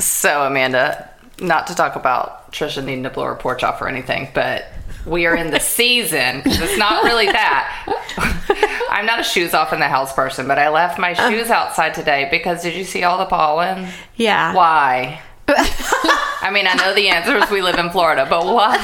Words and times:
So, 0.00 0.44
Amanda, 0.44 1.08
not 1.40 1.66
to 1.68 1.74
talk 1.74 1.96
about 1.96 2.52
Trisha 2.52 2.84
needing 2.84 3.04
to 3.04 3.10
blow 3.10 3.24
her 3.24 3.34
porch 3.34 3.62
off 3.62 3.80
or 3.80 3.88
anything, 3.88 4.28
but 4.34 4.64
we 5.06 5.26
are 5.26 5.34
in 5.36 5.50
the 5.50 5.60
season. 5.78 6.42
it's 6.44 6.78
not 6.78 7.04
really 7.04 7.26
that. 7.26 8.86
I'm 8.90 9.06
not 9.06 9.20
a 9.20 9.24
shoes 9.24 9.54
off 9.54 9.72
in 9.72 9.80
the 9.80 9.88
house 9.88 10.12
person, 10.12 10.46
but 10.48 10.58
I 10.58 10.68
left 10.68 10.98
my 10.98 11.12
shoes 11.12 11.48
outside 11.50 11.94
today 11.94 12.28
because 12.30 12.62
did 12.62 12.74
you 12.74 12.84
see 12.84 13.04
all 13.04 13.18
the 13.18 13.26
pollen? 13.26 13.88
Yeah. 14.16 14.54
Why? 14.54 15.20
I 15.48 16.50
mean, 16.52 16.66
I 16.66 16.74
know 16.74 16.94
the 16.94 17.08
answer 17.08 17.36
is 17.36 17.50
we 17.50 17.62
live 17.62 17.78
in 17.78 17.90
Florida, 17.90 18.26
but 18.28 18.44
why? 18.44 18.76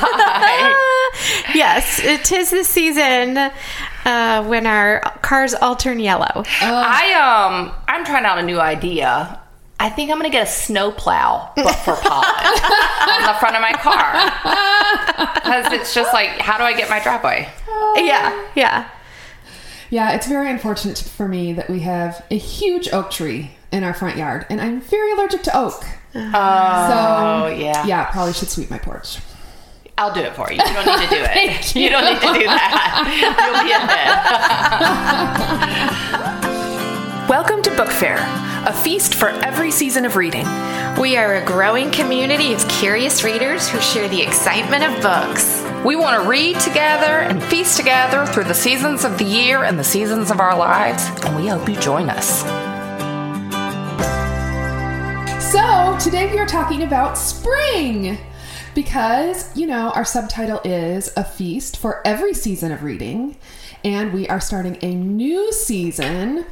yes, 1.55 2.01
it 2.03 2.31
is 2.33 2.51
the 2.51 2.65
season 2.65 3.39
uh, 4.05 4.45
when 4.45 4.67
our 4.67 5.01
cars 5.23 5.55
all 5.55 5.77
turn 5.77 6.01
yellow. 6.01 6.45
I 6.61 7.13
um, 7.15 7.73
I'm 7.89 8.05
trying 8.05 8.25
out 8.25 8.39
a 8.39 8.43
new 8.43 8.59
idea. 8.61 9.41
I 9.79 9.91
think 9.91 10.11
I'm 10.11 10.17
gonna 10.17 10.31
get 10.31 10.47
a 10.47 10.51
snow 10.51 10.91
plow, 10.91 11.53
but 11.55 11.73
for 11.73 11.95
pollen 11.97 12.25
on 12.25 13.23
the 13.27 13.35
front 13.39 13.57
of 13.57 13.61
my 13.63 13.73
car 13.75 14.13
because 15.35 15.73
it's 15.73 15.95
just 15.95 16.13
like, 16.15 16.31
how 16.41 16.57
do 16.57 16.65
I 16.65 16.73
get 16.75 16.89
my 16.89 16.99
driveway? 17.03 17.49
Yeah, 17.97 18.47
yeah. 18.55 18.89
Yeah, 19.91 20.13
it's 20.15 20.27
very 20.27 20.51
unfortunate 20.51 20.99
for 20.99 21.29
me 21.29 21.53
that 21.53 21.69
we 21.71 21.81
have 21.81 22.25
a 22.31 22.39
huge 22.39 22.89
oak 22.93 23.11
tree 23.11 23.53
in 23.71 23.85
our 23.85 23.93
front 23.95 24.17
yard, 24.17 24.47
and 24.49 24.61
I'm 24.61 24.81
very 24.81 25.13
allergic 25.13 25.43
to 25.43 25.57
oak. 25.57 25.85
Oh 26.15 26.21
So, 26.33 27.55
yeah. 27.55 27.85
yeah, 27.87 28.05
probably 28.11 28.33
should 28.33 28.49
sweep 28.49 28.71
my 28.71 28.79
porch. 28.79 29.19
I'll 29.99 30.13
do 30.13 30.21
it 30.21 30.35
for 30.35 30.51
you. 30.51 30.59
You 30.59 30.65
don't 30.75 30.87
need 30.87 31.09
to 31.09 31.15
do 31.15 31.23
it. 31.23 31.77
you. 31.77 31.89
don't 31.91 32.05
need 32.05 32.21
to 32.21 32.33
do 32.39 32.45
that. 32.45 33.09
You'll 33.41 33.63
be 33.65 33.73
in 33.73 33.87
bed. 36.27 36.36
Welcome 37.29 37.61
to 37.63 37.71
BookFare, 37.71 38.21
a 38.69 38.73
feast 38.73 39.17
for 39.17 39.31
every 39.31 39.73
season 39.73 40.05
of 40.05 40.15
reading. 40.15 40.47
We 40.97 41.17
are 41.17 41.35
a 41.35 41.45
growing 41.45 41.91
community 41.91 42.53
of 42.53 42.69
curious 42.69 43.25
readers 43.25 43.69
who 43.69 43.81
share 43.81 44.07
the 44.07 44.23
excitement 44.23 44.85
of 44.85 45.03
books. 45.03 45.61
We 45.85 45.97
want 45.97 46.23
to 46.23 46.29
read 46.29 46.61
together 46.61 47.19
and 47.19 47.43
feast 47.43 47.79
together 47.79 48.27
through 48.27 48.45
the 48.45 48.55
seasons 48.55 49.05
of 49.05 49.19
the 49.19 49.25
year 49.25 49.65
and 49.65 49.77
the 49.77 49.83
seasons 49.83 50.31
of 50.31 50.39
our 50.39 50.57
lives, 50.57 51.03
and 51.25 51.35
we 51.35 51.49
hope 51.49 51.69
you 51.69 51.75
join 51.81 52.09
us. 52.11 52.43
So, 55.51 55.99
today 55.99 56.31
we 56.31 56.39
are 56.39 56.47
talking 56.47 56.85
about 56.85 57.19
spring 57.19 58.19
because, 58.73 59.57
you 59.57 59.67
know, 59.67 59.91
our 59.97 60.05
subtitle 60.05 60.61
is 60.63 61.13
A 61.17 61.25
Feast 61.25 61.77
for 61.77 62.07
Every 62.07 62.35
Season 62.35 62.71
of 62.71 62.85
Reading, 62.85 63.37
and 63.83 64.13
we 64.13 64.29
are 64.29 64.41
starting 64.41 64.79
a 64.81 64.95
new 64.95 65.53
season. 65.53 66.45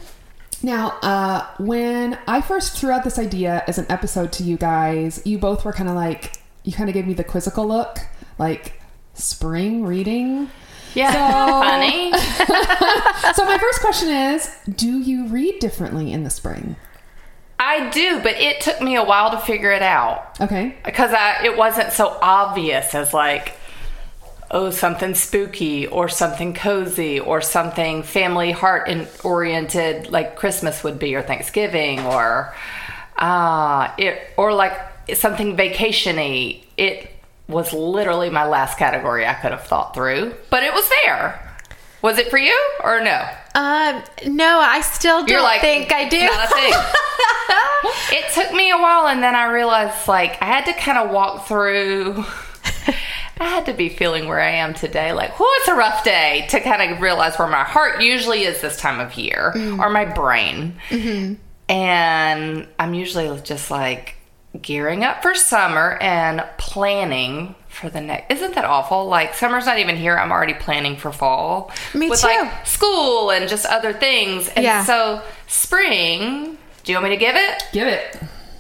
Now, 0.65 0.97
uh, 1.03 1.47
when 1.59 2.19
I 2.27 2.41
first 2.41 2.79
threw 2.79 2.91
out 2.91 3.05
this 3.05 3.19
idea 3.19 3.63
as 3.69 3.77
an 3.77 3.85
episode 3.91 4.33
to 4.33 4.43
you 4.43 4.57
guys, 4.57 5.21
you 5.27 5.37
both 5.39 5.63
were 5.63 5.75
kind 5.75 5.91
of 5.91 5.95
like, 5.95 6.39
you 6.63 6.73
kind 6.73 6.89
of 6.89 6.95
gave 6.95 7.07
me 7.07 7.13
the 7.13 7.23
quizzical 7.23 7.67
look, 7.69 7.99
like, 8.39 8.81
spring 9.13 9.85
reading. 9.85 10.49
Yeah, 10.95 11.13
So- 11.13 11.61
funny. 11.61 12.13
So, 13.35 13.45
my 13.45 13.59
first 13.59 13.81
question 13.81 14.09
is 14.09 14.51
Do 14.75 14.99
you 15.01 15.27
read 15.27 15.59
differently 15.59 16.13
in 16.13 16.25
the 16.25 16.31
spring? 16.31 16.77
I 17.59 17.91
do, 17.91 18.21
but 18.23 18.33
it 18.37 18.61
took 18.63 18.81
me 18.81 18.97
a 18.97 19.05
while 19.05 19.31
to 19.33 19.39
figure 19.39 19.71
it 19.71 19.83
out 19.83 20.41
Okay. 20.41 20.77
because 20.85 21.13
I, 21.13 21.45
it 21.45 21.57
wasn't 21.59 21.93
so 21.93 22.17
obvious 22.23 22.95
as 22.95 23.13
like, 23.13 23.55
oh, 24.55 24.71
something 24.71 25.15
spooky 25.15 25.87
or 25.89 26.09
something 26.09 26.55
cozy 26.55 27.19
or 27.19 27.41
something 27.41 28.05
family 28.05 28.53
heart 28.53 28.89
oriented 29.25 30.11
like 30.11 30.37
Christmas 30.37 30.85
would 30.85 30.99
be 30.99 31.15
or 31.17 31.23
Thanksgiving 31.23 32.01
or 32.01 32.55
uh, 33.19 33.93
it 33.99 34.23
or 34.37 34.55
like 34.55 34.73
something 35.15 35.57
vacationy. 35.57 36.65
It 36.77 37.11
was 37.49 37.73
literally 37.73 38.31
my 38.31 38.47
last 38.47 38.79
category 38.79 39.27
I 39.27 39.35
could 39.35 39.51
have 39.51 39.65
thought 39.65 39.93
through, 39.93 40.35
but 40.51 40.63
it 40.63 40.73
was 40.73 40.89
there. 41.03 41.41
Was 42.01 42.19
it 42.19 42.29
for 42.31 42.39
you 42.39 42.59
or 42.83 43.01
no? 43.01 43.27
Um, 43.55 44.03
no, 44.27 44.61
I 44.61 44.83
still 44.83 45.21
don't 45.21 45.31
You're 45.31 45.43
like, 45.43 45.63
think 45.63 45.93
I 45.93 46.09
do. 46.09 46.21
Not 46.21 46.45
a 46.45 46.55
thing. 46.55 46.73
it 48.19 48.33
took 48.35 48.53
me 48.55 48.71
a 48.71 48.77
while, 48.77 49.09
and 49.09 49.23
then 49.23 49.35
I 49.35 49.51
realized 49.51 50.07
like 50.07 50.41
I 50.41 50.45
had 50.45 50.67
to 50.67 50.75
kind 50.75 50.99
of 50.99 51.11
walk 51.11 51.49
through. 51.49 52.25
I 53.41 53.45
had 53.45 53.67
to 53.67 53.73
be 53.75 53.89
feeling 53.89 54.29
where 54.29 54.41
I 54.41 54.51
am 54.51 54.75
today, 54.75 55.13
like, 55.13 55.39
"Whoa, 55.39 55.47
it's 55.59 55.69
a 55.69 55.75
rough 55.75 56.05
day," 56.05 56.47
to 56.51 56.61
kind 56.61 56.93
of 56.93 57.01
realize 57.01 57.39
where 57.39 57.49
my 57.49 57.65
heart 57.65 58.01
usually 58.01 58.45
is 58.45 58.61
this 58.61 58.77
time 58.77 59.01
of 59.01 59.15
year, 59.17 59.53
mm-hmm. 59.55 59.81
or 59.81 59.91
my 59.91 60.05
brain. 60.05 60.77
Mm-hmm. 60.91 61.35
And 61.69 62.69
I'm 62.79 62.95
usually 62.95 63.41
just 63.41 63.71
like 63.71 64.17
gearing 64.61 65.03
up 65.03 65.23
for 65.23 65.35
summer 65.35 65.99
and 66.01 66.45
planning 66.59 67.55
for 67.69 67.89
the 67.91 68.01
next. 68.01 68.33
Isn't 68.33 68.55
that 68.55 68.65
awful? 68.65 69.07
Like 69.07 69.35
summer's 69.35 69.67
not 69.67 69.79
even 69.79 69.97
here. 69.97 70.17
I'm 70.17 70.31
already 70.31 70.55
planning 70.55 70.97
for 70.97 71.11
fall. 71.11 71.73
Me 71.93 72.09
with 72.09 72.21
too. 72.21 72.29
like 72.29 72.67
school 72.67 73.31
and 73.31 73.49
just 73.49 73.67
other 73.67 73.93
things. 73.93 74.49
And 74.49 74.65
Yeah. 74.65 74.85
so 74.85 75.23
spring. 75.49 76.57
Do 76.85 76.93
you 76.93 76.99
want 76.99 77.11
me 77.11 77.17
to 77.17 77.21
give 77.21 77.35
it? 77.35 77.65
Give 77.73 77.89
it. 77.89 78.17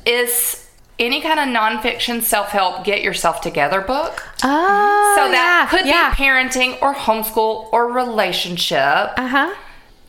Is 0.06 0.63
any 0.98 1.20
kind 1.20 1.40
of 1.40 1.46
nonfiction 1.46 2.22
self 2.22 2.48
help 2.48 2.84
get 2.84 3.02
yourself 3.02 3.40
together 3.40 3.80
book. 3.80 4.22
Oh, 4.42 5.14
So 5.16 5.30
that 5.30 5.68
yeah, 5.72 5.78
could 5.78 5.86
yeah. 5.86 6.10
be 6.10 6.16
parenting 6.16 6.80
or 6.82 6.94
homeschool 6.94 7.72
or 7.72 7.92
relationship. 7.92 8.78
Uh 8.78 9.26
huh. 9.26 9.54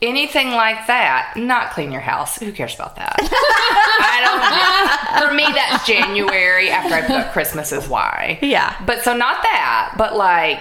Anything 0.02 0.50
like 0.50 0.86
that. 0.88 1.32
Not 1.36 1.70
clean 1.70 1.90
your 1.90 2.02
house. 2.02 2.38
Who 2.38 2.52
cares 2.52 2.74
about 2.74 2.96
that? 2.96 3.16
I 3.18 4.20
don't. 4.24 5.22
Know. 5.22 5.26
For 5.28 5.34
me, 5.34 5.44
that's 5.54 5.86
January 5.86 6.68
after 6.68 6.94
I 6.94 7.00
put 7.00 7.12
up 7.16 7.32
Christmas 7.32 7.72
is 7.72 7.88
why. 7.88 8.38
Yeah. 8.42 8.76
But 8.84 9.02
so 9.02 9.16
not 9.16 9.42
that, 9.42 9.94
but 9.96 10.14
like 10.14 10.60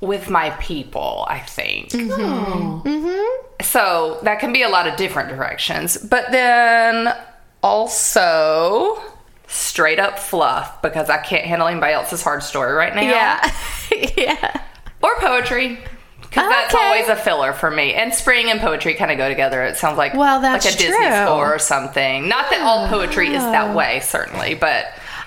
with 0.00 0.30
my 0.30 0.50
people, 0.50 1.26
I 1.28 1.40
think. 1.40 1.90
Mm-hmm. 1.90 3.64
So 3.64 4.20
that 4.22 4.38
can 4.38 4.52
be 4.52 4.62
a 4.62 4.68
lot 4.68 4.86
of 4.86 4.96
different 4.96 5.30
directions. 5.30 5.96
But 5.96 6.30
then 6.30 7.12
also 7.64 9.02
straight 9.46 9.98
up 9.98 10.18
fluff 10.18 10.82
because 10.82 11.08
I 11.10 11.18
can't 11.18 11.44
handle 11.44 11.68
anybody 11.68 11.92
else's 11.92 12.22
hard 12.22 12.42
story 12.42 12.72
right 12.72 12.94
now. 12.94 13.02
Yeah. 13.02 13.56
yeah. 14.16 14.62
Or 15.02 15.14
poetry. 15.18 15.78
Because 16.20 16.50
that's 16.50 16.74
always 16.74 17.08
a 17.08 17.16
filler 17.16 17.52
for 17.52 17.70
me. 17.70 17.94
And 17.94 18.12
spring 18.12 18.50
and 18.50 18.60
poetry 18.60 18.94
kind 18.94 19.10
of 19.10 19.16
go 19.16 19.28
together. 19.28 19.62
It 19.62 19.76
sounds 19.76 19.96
like 19.96 20.14
Well, 20.14 20.40
that's 20.40 20.64
like 20.64 20.74
a 20.74 20.78
Disney 20.78 20.96
true. 20.96 21.24
score 21.24 21.54
or 21.54 21.58
something. 21.58 22.28
Not 22.28 22.50
that 22.50 22.60
all 22.60 22.88
poetry 22.88 23.28
is 23.28 23.42
that 23.42 23.70
ah. 23.70 23.74
way, 23.74 24.00
certainly, 24.00 24.54
but 24.54 24.86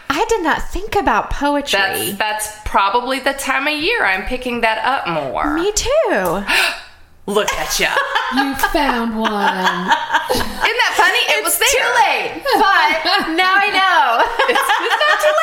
I 0.09 0.25
did 0.29 0.43
not 0.43 0.69
think 0.69 0.95
about 0.95 1.29
poetry. 1.31 1.79
that's 1.79 2.17
that's 2.17 2.59
probably 2.65 3.19
the 3.19 3.33
time 3.33 3.67
of 3.67 3.73
year 3.81 4.03
I'm 4.03 4.25
picking 4.25 4.61
that 4.61 4.85
up 4.85 5.07
more. 5.07 5.53
Me 5.53 5.71
too. 5.71 6.43
Look 7.29 7.51
at 7.53 7.79
ya. 7.79 7.89
You 8.35 8.53
found 8.55 9.17
one. 9.17 9.29
Isn't 9.31 10.77
that 10.77 10.93
funny? 10.95 11.23
It 11.33 11.43
was 11.43 11.57
there. 11.57 11.67
Too 11.73 11.89
late, 11.97 12.43
but 12.43 13.33
now 13.33 13.53
I 13.57 13.69
know. 13.73 14.21
It's 14.49 14.69
not 15.01 15.19
too 15.25 15.35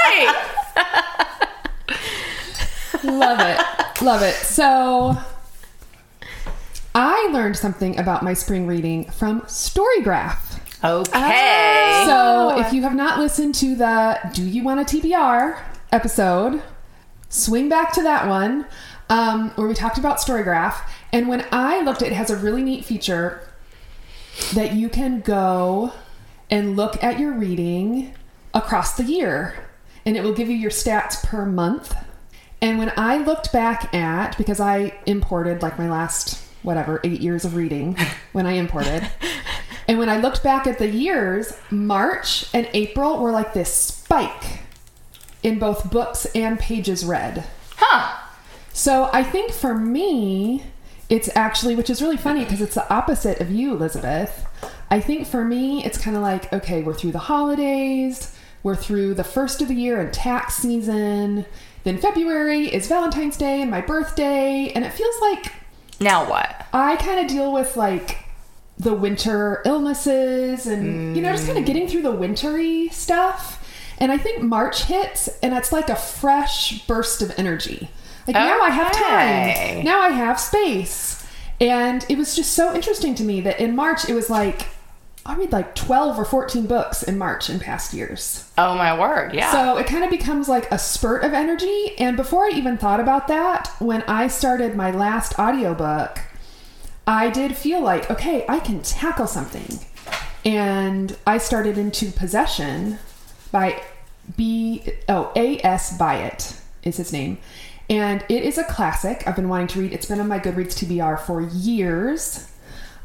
late. 3.02 3.18
Love 3.18 3.40
it. 3.40 3.58
Love 4.02 4.22
it. 4.22 4.34
So 4.36 5.16
I 6.94 7.28
learned 7.32 7.56
something 7.56 7.98
about 7.98 8.22
my 8.22 8.34
spring 8.34 8.66
reading 8.68 9.10
from 9.10 9.40
Storygraph. 9.42 10.60
Okay. 10.84 12.02
So 12.06 12.58
if 12.60 12.72
you 12.72 12.82
have 12.82 12.94
not 12.94 13.18
listened 13.18 13.54
to 13.56 13.74
the 13.74 14.18
Do 14.32 14.44
You 14.44 14.62
Want 14.62 14.80
a 14.80 14.84
TBR 14.84 15.58
episode, 15.90 16.62
swing 17.28 17.68
back 17.68 17.92
to 17.94 18.02
that 18.02 18.28
one 18.28 18.66
um, 19.08 19.50
where 19.50 19.66
we 19.66 19.74
talked 19.74 19.98
about 19.98 20.18
Storygraph. 20.18 20.74
And 21.16 21.28
when 21.28 21.46
I 21.50 21.80
looked 21.80 22.02
at 22.02 22.08
it, 22.08 22.12
it 22.12 22.16
has 22.16 22.28
a 22.28 22.36
really 22.36 22.62
neat 22.62 22.84
feature 22.84 23.40
that 24.52 24.74
you 24.74 24.90
can 24.90 25.22
go 25.22 25.94
and 26.50 26.76
look 26.76 27.02
at 27.02 27.18
your 27.18 27.32
reading 27.32 28.12
across 28.52 28.98
the 28.98 29.02
year 29.02 29.54
and 30.04 30.14
it 30.14 30.22
will 30.22 30.34
give 30.34 30.50
you 30.50 30.56
your 30.56 30.70
stats 30.70 31.24
per 31.24 31.46
month. 31.46 31.96
And 32.60 32.76
when 32.76 32.92
I 32.98 33.16
looked 33.16 33.50
back 33.50 33.94
at, 33.94 34.36
because 34.36 34.60
I 34.60 34.92
imported 35.06 35.62
like 35.62 35.78
my 35.78 35.88
last, 35.88 36.44
whatever, 36.62 37.00
eight 37.02 37.22
years 37.22 37.46
of 37.46 37.56
reading 37.56 37.96
when 38.32 38.44
I 38.44 38.52
imported. 38.52 39.08
and 39.88 39.98
when 39.98 40.10
I 40.10 40.18
looked 40.18 40.42
back 40.42 40.66
at 40.66 40.78
the 40.78 40.90
years, 40.90 41.58
March 41.70 42.44
and 42.52 42.68
April 42.74 43.20
were 43.20 43.32
like 43.32 43.54
this 43.54 43.72
spike 43.72 44.60
in 45.42 45.58
both 45.58 45.90
books 45.90 46.26
and 46.34 46.58
pages 46.58 47.06
read. 47.06 47.42
huh. 47.76 48.22
So 48.74 49.08
I 49.14 49.22
think 49.22 49.52
for 49.52 49.74
me, 49.74 50.62
it's 51.08 51.28
actually, 51.36 51.76
which 51.76 51.90
is 51.90 52.02
really 52.02 52.16
funny 52.16 52.44
because 52.44 52.60
it's 52.60 52.74
the 52.74 52.92
opposite 52.92 53.40
of 53.40 53.50
you, 53.50 53.72
Elizabeth. 53.72 54.46
I 54.90 55.00
think 55.00 55.26
for 55.26 55.44
me, 55.44 55.84
it's 55.84 55.98
kind 55.98 56.16
of 56.16 56.22
like, 56.22 56.52
okay, 56.52 56.82
we're 56.82 56.94
through 56.94 57.12
the 57.12 57.18
holidays, 57.18 58.36
we're 58.62 58.76
through 58.76 59.14
the 59.14 59.24
first 59.24 59.62
of 59.62 59.68
the 59.68 59.74
year 59.74 60.00
and 60.00 60.12
tax 60.12 60.56
season. 60.56 61.46
Then 61.84 61.98
February 61.98 62.66
is 62.66 62.88
Valentine's 62.88 63.36
Day 63.36 63.62
and 63.62 63.70
my 63.70 63.80
birthday. 63.80 64.72
And 64.74 64.84
it 64.84 64.92
feels 64.92 65.14
like 65.20 65.52
Now 66.00 66.28
what? 66.28 66.66
I 66.72 66.96
kind 66.96 67.20
of 67.20 67.28
deal 67.28 67.52
with 67.52 67.76
like 67.76 68.24
the 68.78 68.92
winter 68.92 69.62
illnesses 69.64 70.66
and, 70.66 71.16
you 71.16 71.22
know, 71.22 71.32
just 71.32 71.46
kind 71.46 71.58
of 71.58 71.64
mm. 71.64 71.66
getting 71.66 71.88
through 71.88 72.02
the 72.02 72.10
wintry 72.10 72.88
stuff. 72.88 73.62
And 73.98 74.12
I 74.12 74.18
think 74.18 74.42
March 74.42 74.84
hits, 74.84 75.28
and 75.42 75.54
it's 75.54 75.72
like 75.72 75.88
a 75.88 75.96
fresh 75.96 76.86
burst 76.86 77.22
of 77.22 77.32
energy. 77.38 77.88
Like 78.26 78.34
now 78.34 78.60
I 78.60 78.70
have 78.70 78.92
time. 78.92 79.84
Now 79.84 80.00
I 80.00 80.10
have 80.10 80.40
space. 80.40 81.26
And 81.60 82.04
it 82.08 82.18
was 82.18 82.36
just 82.36 82.52
so 82.52 82.74
interesting 82.74 83.14
to 83.16 83.24
me 83.24 83.40
that 83.42 83.60
in 83.60 83.74
March, 83.74 84.08
it 84.08 84.14
was 84.14 84.28
like, 84.28 84.68
I 85.24 85.34
read 85.34 85.52
like 85.52 85.74
12 85.74 86.18
or 86.18 86.24
14 86.24 86.66
books 86.66 87.02
in 87.02 87.18
March 87.18 87.50
in 87.50 87.58
past 87.58 87.92
years. 87.92 88.50
Oh 88.58 88.74
my 88.76 88.98
word, 88.98 89.34
yeah. 89.34 89.50
So 89.50 89.76
it 89.78 89.86
kind 89.86 90.04
of 90.04 90.10
becomes 90.10 90.48
like 90.48 90.70
a 90.70 90.78
spurt 90.78 91.24
of 91.24 91.32
energy. 91.32 91.94
And 91.98 92.16
before 92.16 92.44
I 92.44 92.50
even 92.50 92.76
thought 92.78 93.00
about 93.00 93.26
that, 93.28 93.72
when 93.78 94.02
I 94.02 94.28
started 94.28 94.76
my 94.76 94.90
last 94.90 95.38
audiobook, 95.38 96.20
I 97.06 97.30
did 97.30 97.56
feel 97.56 97.80
like, 97.80 98.10
okay, 98.10 98.44
I 98.48 98.60
can 98.60 98.82
tackle 98.82 99.26
something. 99.26 99.80
And 100.44 101.16
I 101.26 101.38
started 101.38 101.76
into 101.78 102.12
Possession 102.12 102.98
by 103.50 103.82
B 104.36 104.84
oh 105.08 105.32
A.S. 105.34 105.98
Byatt 105.98 106.60
is 106.82 106.98
his 106.98 107.12
name. 107.12 107.38
And 107.88 108.24
it 108.28 108.42
is 108.42 108.58
a 108.58 108.64
classic 108.64 109.22
I've 109.26 109.36
been 109.36 109.48
wanting 109.48 109.68
to 109.68 109.80
read. 109.80 109.92
It's 109.92 110.06
been 110.06 110.20
on 110.20 110.28
my 110.28 110.38
Goodreads 110.38 110.74
TBR 110.74 111.20
for 111.20 111.40
years. 111.40 112.50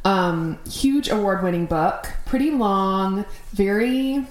Um, 0.04 0.58
huge 0.68 1.10
award 1.10 1.44
winning 1.44 1.68
book, 1.68 2.12
pretty 2.26 2.50
long, 2.50 3.26
very, 3.52 4.26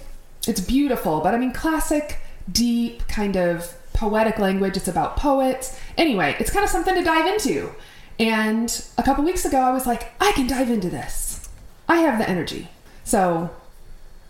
it's 0.49 0.61
beautiful, 0.61 1.21
but 1.21 1.33
I 1.33 1.39
mean, 1.39 1.53
classic, 1.53 2.19
deep, 2.51 3.07
kind 3.07 3.37
of 3.37 3.73
poetic 3.93 4.41
language. 4.41 4.77
It's 4.77 4.89
about 4.89 5.17
poets. 5.17 5.79
Anyway, 5.97 6.35
it's 6.41 6.51
kind 6.51 6.65
of 6.65 6.71
something 6.71 6.95
to 6.97 7.05
dive 7.05 7.27
into. 7.27 7.71
And 8.19 8.85
a 8.99 9.03
couple 9.03 9.23
weeks 9.23 9.45
ago, 9.45 9.59
I 9.59 9.71
was 9.71 9.87
like, 9.87 10.13
I 10.21 10.33
can 10.33 10.49
dive 10.49 10.71
into 10.71 10.91
this. 10.91 11.49
I 11.89 11.99
have 11.99 12.19
the 12.19 12.29
energy. 12.29 12.69
So 13.05 13.51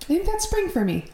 I 0.02 0.04
think 0.04 0.26
that's 0.26 0.44
spring 0.44 0.68
for 0.68 0.84
me. 0.84 1.06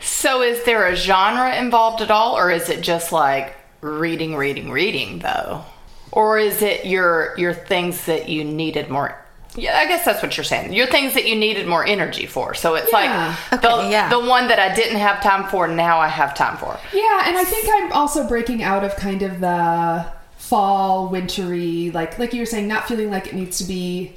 So 0.00 0.42
is 0.42 0.64
there 0.64 0.86
a 0.86 0.94
genre 0.94 1.56
involved 1.56 2.00
at 2.02 2.10
all, 2.10 2.36
or 2.36 2.50
is 2.50 2.68
it 2.68 2.82
just 2.82 3.10
like 3.10 3.56
reading, 3.80 4.36
reading, 4.36 4.70
reading 4.70 5.18
though? 5.20 5.64
Or 6.12 6.38
is 6.38 6.62
it 6.62 6.86
your 6.86 7.34
your 7.38 7.52
things 7.54 8.06
that 8.06 8.28
you 8.28 8.44
needed 8.44 8.88
more 8.90 9.16
yeah, 9.58 9.78
I 9.78 9.86
guess 9.86 10.04
that's 10.04 10.22
what 10.22 10.36
you're 10.36 10.44
saying. 10.44 10.74
Your 10.74 10.86
things 10.86 11.14
that 11.14 11.26
you 11.26 11.34
needed 11.34 11.66
more 11.66 11.82
energy 11.82 12.26
for. 12.26 12.52
So 12.52 12.74
it's 12.74 12.92
Yeah. 12.92 13.34
like 13.50 13.62
the, 13.62 13.72
Okay, 13.74 13.90
yeah. 13.90 14.10
the 14.10 14.20
one 14.20 14.48
that 14.48 14.58
I 14.58 14.74
didn't 14.74 14.98
have 14.98 15.22
time 15.22 15.48
for, 15.48 15.66
now 15.66 15.98
I 15.98 16.08
have 16.08 16.34
time 16.34 16.58
for. 16.58 16.78
Yeah, 16.92 17.22
and 17.26 17.38
I 17.38 17.44
think 17.44 17.66
I'm 17.72 17.90
also 17.92 18.28
breaking 18.28 18.62
out 18.62 18.84
of 18.84 18.94
kind 18.96 19.22
of 19.22 19.40
the 19.40 20.04
fall, 20.36 21.08
wintry, 21.08 21.90
like 21.94 22.18
like 22.18 22.34
you 22.34 22.40
were 22.40 22.46
saying, 22.46 22.68
not 22.68 22.86
feeling 22.86 23.10
like 23.10 23.28
it 23.28 23.34
needs 23.34 23.56
to 23.56 23.64
be 23.64 24.12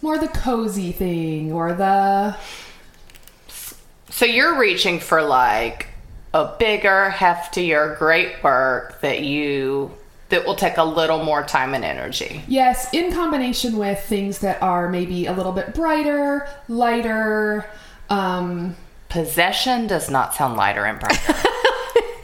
more 0.00 0.16
the 0.16 0.28
cozy 0.28 0.90
thing 0.90 1.52
or 1.52 1.74
the 1.74 2.34
So 4.08 4.24
you're 4.24 4.58
reaching 4.58 5.00
for 5.00 5.22
like 5.22 5.88
a 6.34 6.54
bigger, 6.58 7.10
heftier, 7.14 7.98
great 7.98 8.42
work 8.42 9.00
that 9.00 9.20
you 9.22 9.90
that 10.30 10.46
will 10.46 10.54
take 10.54 10.78
a 10.78 10.84
little 10.84 11.22
more 11.22 11.42
time 11.44 11.74
and 11.74 11.84
energy. 11.84 12.42
yes, 12.48 12.88
in 12.94 13.12
combination 13.12 13.76
with 13.76 14.00
things 14.00 14.38
that 14.38 14.62
are 14.62 14.88
maybe 14.88 15.26
a 15.26 15.32
little 15.34 15.52
bit 15.52 15.74
brighter, 15.74 16.48
lighter, 16.68 17.68
um, 18.08 18.74
Possession 19.10 19.86
does 19.86 20.08
not 20.08 20.32
sound 20.34 20.56
lighter 20.56 20.86
and 20.86 20.98
brighter. 20.98 21.20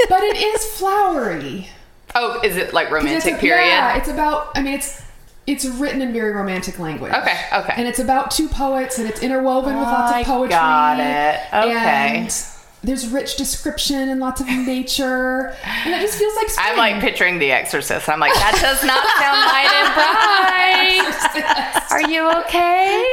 but 0.08 0.22
it 0.22 0.38
is 0.38 0.64
flowery. 0.78 1.68
oh, 2.14 2.40
is 2.42 2.56
it 2.56 2.72
like 2.72 2.90
romantic 2.90 3.34
a- 3.34 3.38
period? 3.38 3.66
Yeah, 3.66 3.98
it's 3.98 4.08
about. 4.08 4.56
I 4.56 4.62
mean, 4.62 4.72
it's 4.72 5.02
it's 5.46 5.66
written 5.66 6.00
in 6.00 6.14
very 6.14 6.30
romantic 6.32 6.78
language. 6.78 7.12
Okay, 7.12 7.38
okay. 7.52 7.74
And 7.76 7.86
it's 7.86 7.98
about 7.98 8.30
two 8.30 8.48
poets, 8.48 8.98
and 8.98 9.06
it's 9.06 9.22
interwoven 9.22 9.76
with 9.76 9.84
lots 9.84 10.16
of 10.18 10.24
poetry. 10.24 10.48
got 10.48 10.98
it. 10.98 11.40
Okay. 11.52 12.20
And 12.22 12.32
there's 12.82 13.08
rich 13.08 13.36
description 13.36 14.08
and 14.08 14.20
lots 14.20 14.40
of 14.40 14.46
nature, 14.46 15.54
and 15.64 15.94
it 15.94 16.00
just 16.00 16.18
feels 16.18 16.34
like 16.36 16.48
spring. 16.48 16.66
I'm 16.70 16.76
like 16.76 17.00
picturing 17.00 17.38
The 17.38 17.50
Exorcist. 17.50 18.08
I'm 18.08 18.20
like, 18.20 18.32
that 18.34 18.54
does 18.60 18.84
not 18.84 19.04
sound 19.18 19.40
light 19.50 19.72
and 19.74 21.44
bright. 21.82 21.90
Are 21.90 22.10
you 22.10 22.30
okay? 22.44 23.02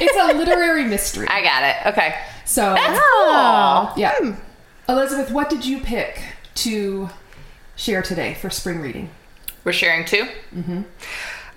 it's 0.00 0.16
a 0.16 0.36
literary 0.36 0.84
mystery. 0.84 1.26
I 1.28 1.42
got 1.42 1.64
it. 1.64 1.76
Okay. 1.92 2.14
so 2.44 2.74
Oh. 2.78 3.92
yeah, 3.96 4.36
Elizabeth, 4.88 5.30
what 5.32 5.50
did 5.50 5.64
you 5.64 5.80
pick 5.80 6.22
to 6.56 7.10
share 7.76 8.02
today 8.02 8.34
for 8.34 8.48
spring 8.50 8.80
reading? 8.80 9.10
We're 9.64 9.72
sharing 9.72 10.04
2 10.04 10.24
Mm-hmm. 10.54 10.82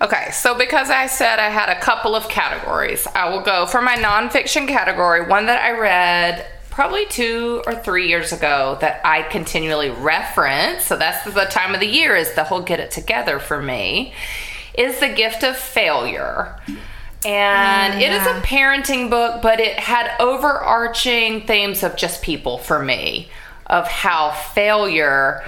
Okay, 0.02 0.30
so 0.32 0.58
because 0.58 0.90
I 0.90 1.06
said 1.06 1.38
I 1.38 1.48
had 1.48 1.68
a 1.68 1.80
couple 1.80 2.14
of 2.16 2.28
categories, 2.28 3.06
I 3.14 3.28
will 3.30 3.40
go 3.40 3.64
for 3.64 3.80
my 3.80 3.94
nonfiction 3.94 4.66
category, 4.66 5.24
one 5.26 5.46
that 5.46 5.62
I 5.62 5.70
read 5.78 6.46
probably 6.74 7.06
two 7.06 7.62
or 7.66 7.74
three 7.74 8.08
years 8.08 8.32
ago 8.32 8.76
that 8.80 9.00
I 9.04 9.22
continually 9.22 9.90
reference. 9.90 10.84
So 10.84 10.96
that's 10.96 11.24
the 11.24 11.44
time 11.44 11.74
of 11.74 11.80
the 11.80 11.86
year 11.86 12.16
is 12.16 12.34
the 12.34 12.44
whole 12.44 12.60
get 12.60 12.80
it 12.80 12.90
together 12.90 13.38
for 13.38 13.62
me. 13.62 14.12
Is 14.74 14.98
the 14.98 15.08
gift 15.08 15.44
of 15.44 15.56
failure. 15.56 16.58
And 17.24 17.94
mm, 17.94 18.00
it 18.00 18.12
is 18.12 18.26
a 18.26 18.40
parenting 18.40 19.08
book, 19.08 19.40
but 19.40 19.60
it 19.60 19.78
had 19.78 20.14
overarching 20.20 21.46
themes 21.46 21.82
of 21.82 21.96
just 21.96 22.22
people 22.22 22.58
for 22.58 22.82
me, 22.82 23.30
of 23.66 23.86
how 23.86 24.32
failure 24.32 25.42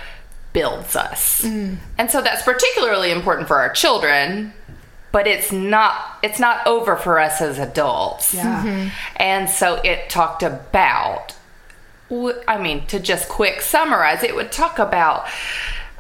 builds 0.53 0.97
us. 0.97 1.43
Mm. 1.43 1.77
And 1.99 2.11
so 2.11 2.23
that's 2.23 2.43
particularly 2.43 3.11
important 3.11 3.47
for 3.47 3.57
our 3.57 3.71
children, 3.71 4.55
but 5.17 5.27
it's 5.27 5.51
not 5.51 6.19
it's 6.23 6.39
not 6.39 6.67
over 6.67 6.95
for 6.95 7.19
us 7.19 7.41
as 7.41 7.59
adults. 7.59 8.35
Yeah. 8.35 8.63
Mm-hmm. 8.63 8.89
And 9.17 9.49
so 9.49 9.77
it 9.77 10.11
talked 10.11 10.43
about 10.43 11.35
I 12.11 12.61
mean, 12.61 12.87
to 12.89 13.01
just 13.01 13.27
quick 13.27 13.63
summarize, 13.63 14.23
it 14.23 14.35
would 14.35 14.53
talk 14.53 14.79
about 14.79 15.25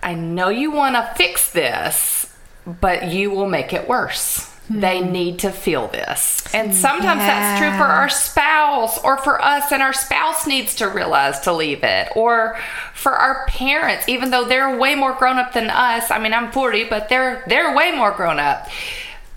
I 0.02 0.12
know 0.12 0.50
you 0.50 0.70
want 0.70 0.96
to 0.96 1.14
fix 1.16 1.50
this, 1.50 2.30
but 2.66 3.10
you 3.10 3.30
will 3.30 3.48
make 3.48 3.72
it 3.72 3.88
worse. 3.88 4.52
Hmm. 4.68 4.80
They 4.80 5.00
need 5.00 5.38
to 5.40 5.50
feel 5.50 5.88
this. 5.88 6.42
And 6.52 6.68
hmm. 6.68 6.74
sometimes 6.74 7.20
that's 7.20 7.58
true 7.58 7.70
for 7.70 7.84
our 7.84 8.10
spouse 8.10 9.02
or 9.02 9.16
for 9.16 9.42
us, 9.42 9.72
and 9.72 9.80
our 9.80 9.92
spouse 9.92 10.46
needs 10.46 10.74
to 10.76 10.88
realize 10.88 11.40
to 11.40 11.52
leave 11.52 11.84
it. 11.84 12.08
Or 12.16 12.58
for 12.92 13.12
our 13.12 13.46
parents, 13.46 14.08
even 14.08 14.30
though 14.30 14.44
they're 14.44 14.76
way 14.76 14.94
more 14.94 15.14
grown 15.14 15.38
up 15.38 15.52
than 15.52 15.70
us. 15.70 16.10
I 16.10 16.18
mean, 16.18 16.34
I'm 16.34 16.52
40, 16.52 16.84
but 16.84 17.08
they're 17.08 17.44
they're 17.46 17.74
way 17.74 17.92
more 17.92 18.10
grown 18.10 18.38
up. 18.38 18.68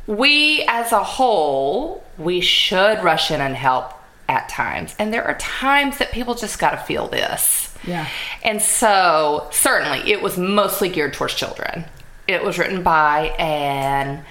We 0.10 0.66
as 0.68 0.92
a 0.92 1.04
whole, 1.04 2.04
we 2.18 2.42
should 2.42 3.04
rush 3.04 3.30
in 3.30 3.42
and 3.42 3.56
help 3.56 3.94
at 4.28 4.50
times. 4.50 4.96
And 4.98 5.14
there 5.14 5.24
are 5.24 5.38
times 5.38 6.00
that 6.00 6.12
people 6.12 6.34
just 6.34 6.58
got 6.58 6.72
to 6.72 6.78
feel 6.78 7.08
this. 7.08 7.76
Yeah. 7.86 8.08
And 8.44 8.60
so, 8.60 9.48
certainly, 9.52 10.12
it 10.12 10.24
was 10.24 10.36
mostly 10.36 10.90
geared 10.90 11.14
towards 11.14 11.36
children. 11.36 11.86
It 12.28 12.44
was 12.44 12.58
written 12.58 12.82
by 12.82 13.36
an 13.38 14.26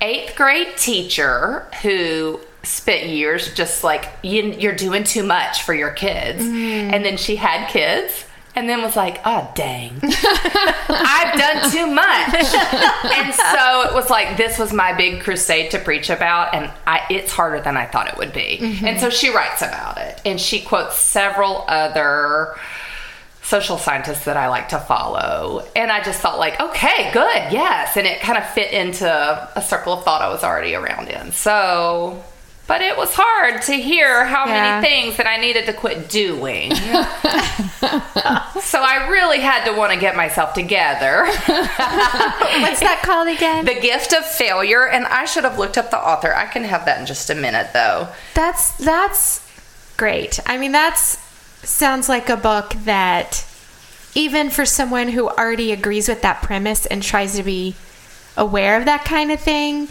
eighth 0.00 0.36
grade 0.36 0.78
teacher 0.78 1.66
who 1.82 2.40
spent 2.62 3.06
years 3.06 3.52
just 3.52 3.84
like, 3.84 4.08
you, 4.22 4.44
you're 4.44 4.74
doing 4.74 5.04
too 5.04 5.22
much 5.22 5.62
for 5.64 5.74
your 5.74 5.90
kids. 5.90 6.42
Mm. 6.42 6.92
And 6.92 7.04
then 7.04 7.18
she 7.18 7.36
had 7.36 7.68
kids. 7.68 8.24
And 8.54 8.68
then 8.68 8.82
was 8.82 8.96
like, 8.96 9.20
oh, 9.24 9.50
dang. 9.54 9.92
I've 10.02 11.38
done 11.38 11.70
too 11.70 11.86
much. 11.86 12.34
and 13.16 13.34
so 13.34 13.82
it 13.88 13.94
was 13.94 14.10
like, 14.10 14.36
this 14.36 14.58
was 14.58 14.72
my 14.72 14.92
big 14.92 15.22
crusade 15.22 15.70
to 15.70 15.78
preach 15.78 16.10
about. 16.10 16.52
And 16.54 16.70
I, 16.86 17.06
it's 17.10 17.32
harder 17.32 17.60
than 17.60 17.76
I 17.76 17.86
thought 17.86 18.08
it 18.08 18.16
would 18.18 18.32
be. 18.32 18.58
Mm-hmm. 18.60 18.86
And 18.86 19.00
so 19.00 19.08
she 19.08 19.30
writes 19.30 19.62
about 19.62 19.98
it. 19.98 20.20
And 20.24 20.40
she 20.40 20.60
quotes 20.60 20.98
several 20.98 21.64
other 21.68 22.56
social 23.42 23.78
scientists 23.78 24.26
that 24.26 24.36
I 24.36 24.48
like 24.48 24.68
to 24.68 24.78
follow. 24.78 25.66
And 25.74 25.90
I 25.90 26.02
just 26.02 26.20
felt 26.20 26.38
like, 26.38 26.60
okay, 26.60 27.10
good, 27.12 27.52
yes. 27.52 27.96
And 27.96 28.06
it 28.06 28.20
kind 28.20 28.38
of 28.38 28.48
fit 28.50 28.72
into 28.72 29.08
a 29.08 29.62
circle 29.62 29.92
of 29.92 30.04
thought 30.04 30.22
I 30.22 30.28
was 30.28 30.44
already 30.44 30.74
around 30.74 31.08
in. 31.08 31.32
So, 31.32 32.22
but 32.70 32.80
it 32.82 32.96
was 32.96 33.10
hard 33.14 33.62
to 33.62 33.72
hear 33.74 34.24
how 34.26 34.46
Yeah. 34.46 34.80
many 34.80 34.86
things 34.86 35.16
that 35.16 35.26
I 35.26 35.38
needed 35.38 35.66
to 35.66 35.72
quit 35.72 36.08
doing. 36.08 36.70
so 38.62 38.80
I 38.80 39.08
really 39.10 39.40
had 39.40 39.64
to 39.64 39.72
want 39.72 39.92
to 39.92 39.98
get 39.98 40.14
myself 40.14 40.54
together. 40.54 41.24
What's 41.46 42.78
that 42.80 43.00
called 43.04 43.26
again? 43.26 43.64
the 43.64 43.74
gift 43.74 44.12
of 44.12 44.24
failure. 44.24 44.86
And 44.86 45.04
I 45.06 45.24
should 45.24 45.42
have 45.42 45.58
looked 45.58 45.78
up 45.78 45.90
the 45.90 45.98
author. 45.98 46.32
I 46.32 46.46
can 46.46 46.62
have 46.62 46.84
that 46.84 47.00
in 47.00 47.06
just 47.06 47.28
a 47.28 47.34
minute, 47.34 47.70
though. 47.72 48.06
That's 48.34 48.70
that's 48.76 49.44
great. 49.96 50.38
I 50.46 50.56
mean, 50.56 50.70
that's 50.72 51.18
sounds 51.64 52.08
like 52.08 52.28
a 52.28 52.36
book 52.36 52.74
that 52.84 53.44
even 54.14 54.48
for 54.48 54.64
someone 54.64 55.08
who 55.08 55.28
already 55.28 55.72
agrees 55.72 56.08
with 56.08 56.22
that 56.22 56.40
premise 56.42 56.86
and 56.86 57.02
tries 57.02 57.34
to 57.36 57.42
be 57.42 57.74
aware 58.36 58.76
of 58.78 58.84
that 58.84 59.04
kind 59.04 59.32
of 59.32 59.40
thing, 59.40 59.88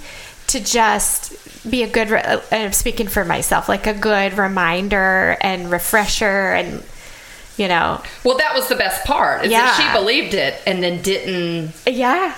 to 0.50 0.60
just 0.64 1.34
be 1.70 1.84
a 1.84 1.88
good. 1.88 2.10
Re- 2.10 2.22
uh, 2.22 2.42
I'm 2.52 2.74
speaking 2.74 3.08
for 3.08 3.24
myself, 3.26 3.68
like 3.70 3.88
a 3.88 3.94
good 3.94 4.38
reminder 4.38 5.38
and 5.42 5.70
refresher, 5.72 6.52
and 6.54 6.84
you 7.58 7.68
know, 7.68 8.02
Well, 8.24 8.38
that 8.38 8.56
was 8.56 8.68
the 8.70 8.76
best 8.76 9.04
part. 9.06 9.44
Is 9.46 9.52
that 9.52 9.78
Yeah. 9.80 9.94
she 9.94 10.00
believed 10.00 10.34
it 10.34 10.62
and 10.66 10.82
then 10.82 11.02
didn't 11.02 11.74
yeah, 11.86 12.34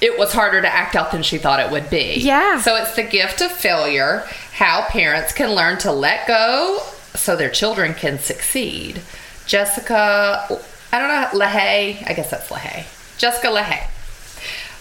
it 0.00 0.18
was 0.18 0.32
harder 0.32 0.60
to 0.60 0.68
act 0.68 0.96
out 0.96 1.12
than 1.12 1.22
she 1.22 1.38
thought 1.38 1.60
it 1.60 1.70
would 1.70 1.88
be. 1.90 2.14
Yeah. 2.18 2.60
So 2.60 2.74
it's 2.76 2.96
the 2.96 3.04
gift 3.04 3.40
of 3.40 3.52
failure, 3.52 4.24
how 4.54 4.82
parents 4.88 5.32
can 5.32 5.52
learn 5.54 5.78
to 5.78 5.92
let 5.92 6.26
go 6.26 6.80
so 7.14 7.36
their 7.36 7.50
children 7.50 7.94
can 7.94 8.18
succeed. 8.18 9.00
Jessica, 9.46 10.46
I 10.92 10.98
don't 10.98 11.08
know, 11.08 11.28
Lahey. 11.46 12.02
I 12.08 12.12
guess 12.12 12.30
that's 12.30 12.48
Lahey. 12.48 12.84
Jessica 13.16 13.46
Lahey. 13.48 13.86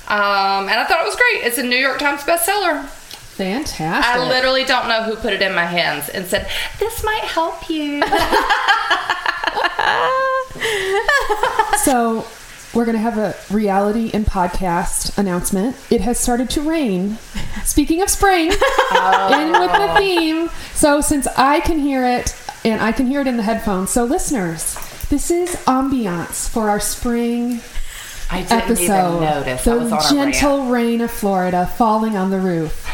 Um, 0.07 0.67
and 0.67 0.79
I 0.79 0.85
thought 0.85 1.01
it 1.01 1.05
was 1.05 1.15
great. 1.15 1.45
It's 1.45 1.57
a 1.57 1.63
New 1.63 1.77
York 1.77 1.99
Times 1.99 2.21
bestseller. 2.21 2.85
Fantastic. 3.33 4.15
I 4.15 4.27
literally 4.27 4.63
don't 4.63 4.87
know 4.87 5.03
who 5.03 5.15
put 5.15 5.33
it 5.33 5.41
in 5.41 5.55
my 5.55 5.65
hands 5.65 6.09
and 6.09 6.25
said, 6.25 6.47
This 6.79 7.03
might 7.03 7.23
help 7.23 7.69
you. 7.69 8.03
So, 11.83 12.25
we're 12.73 12.85
going 12.85 12.95
to 12.95 13.01
have 13.01 13.17
a 13.17 13.35
reality 13.53 14.09
and 14.13 14.25
podcast 14.25 15.17
announcement. 15.17 15.75
It 15.91 15.99
has 16.01 16.17
started 16.17 16.49
to 16.51 16.61
rain. 16.61 17.17
Speaking 17.65 18.01
of 18.01 18.09
spring, 18.09 18.47
in 18.51 19.51
with 19.51 19.71
the 19.71 19.93
theme. 19.97 20.49
So, 20.73 21.01
since 21.01 21.27
I 21.35 21.59
can 21.59 21.79
hear 21.79 22.05
it 22.05 22.35
and 22.63 22.81
I 22.81 22.93
can 22.93 23.07
hear 23.07 23.19
it 23.21 23.27
in 23.27 23.35
the 23.37 23.43
headphones, 23.43 23.89
so 23.89 24.05
listeners, 24.05 24.75
this 25.09 25.29
is 25.29 25.55
ambiance 25.65 26.49
for 26.49 26.69
our 26.69 26.79
spring 26.79 27.59
episode. 28.41 29.17
even 29.17 29.21
notice. 29.21 29.67
I 29.67 29.75
was 29.75 29.89
the 29.89 30.09
gentle 30.11 30.65
rain 30.65 31.01
of 31.01 31.11
Florida 31.11 31.65
falling 31.65 32.15
on 32.15 32.31
the 32.31 32.39
roof. 32.39 32.87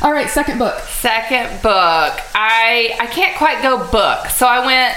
All 0.00 0.12
right, 0.12 0.30
second 0.30 0.58
book. 0.58 0.78
Second 0.80 1.60
book. 1.60 2.20
I 2.34 2.96
I 3.00 3.06
can't 3.10 3.36
quite 3.36 3.62
go 3.62 3.78
book, 3.90 4.26
so 4.28 4.46
I 4.46 4.64
went 4.64 4.96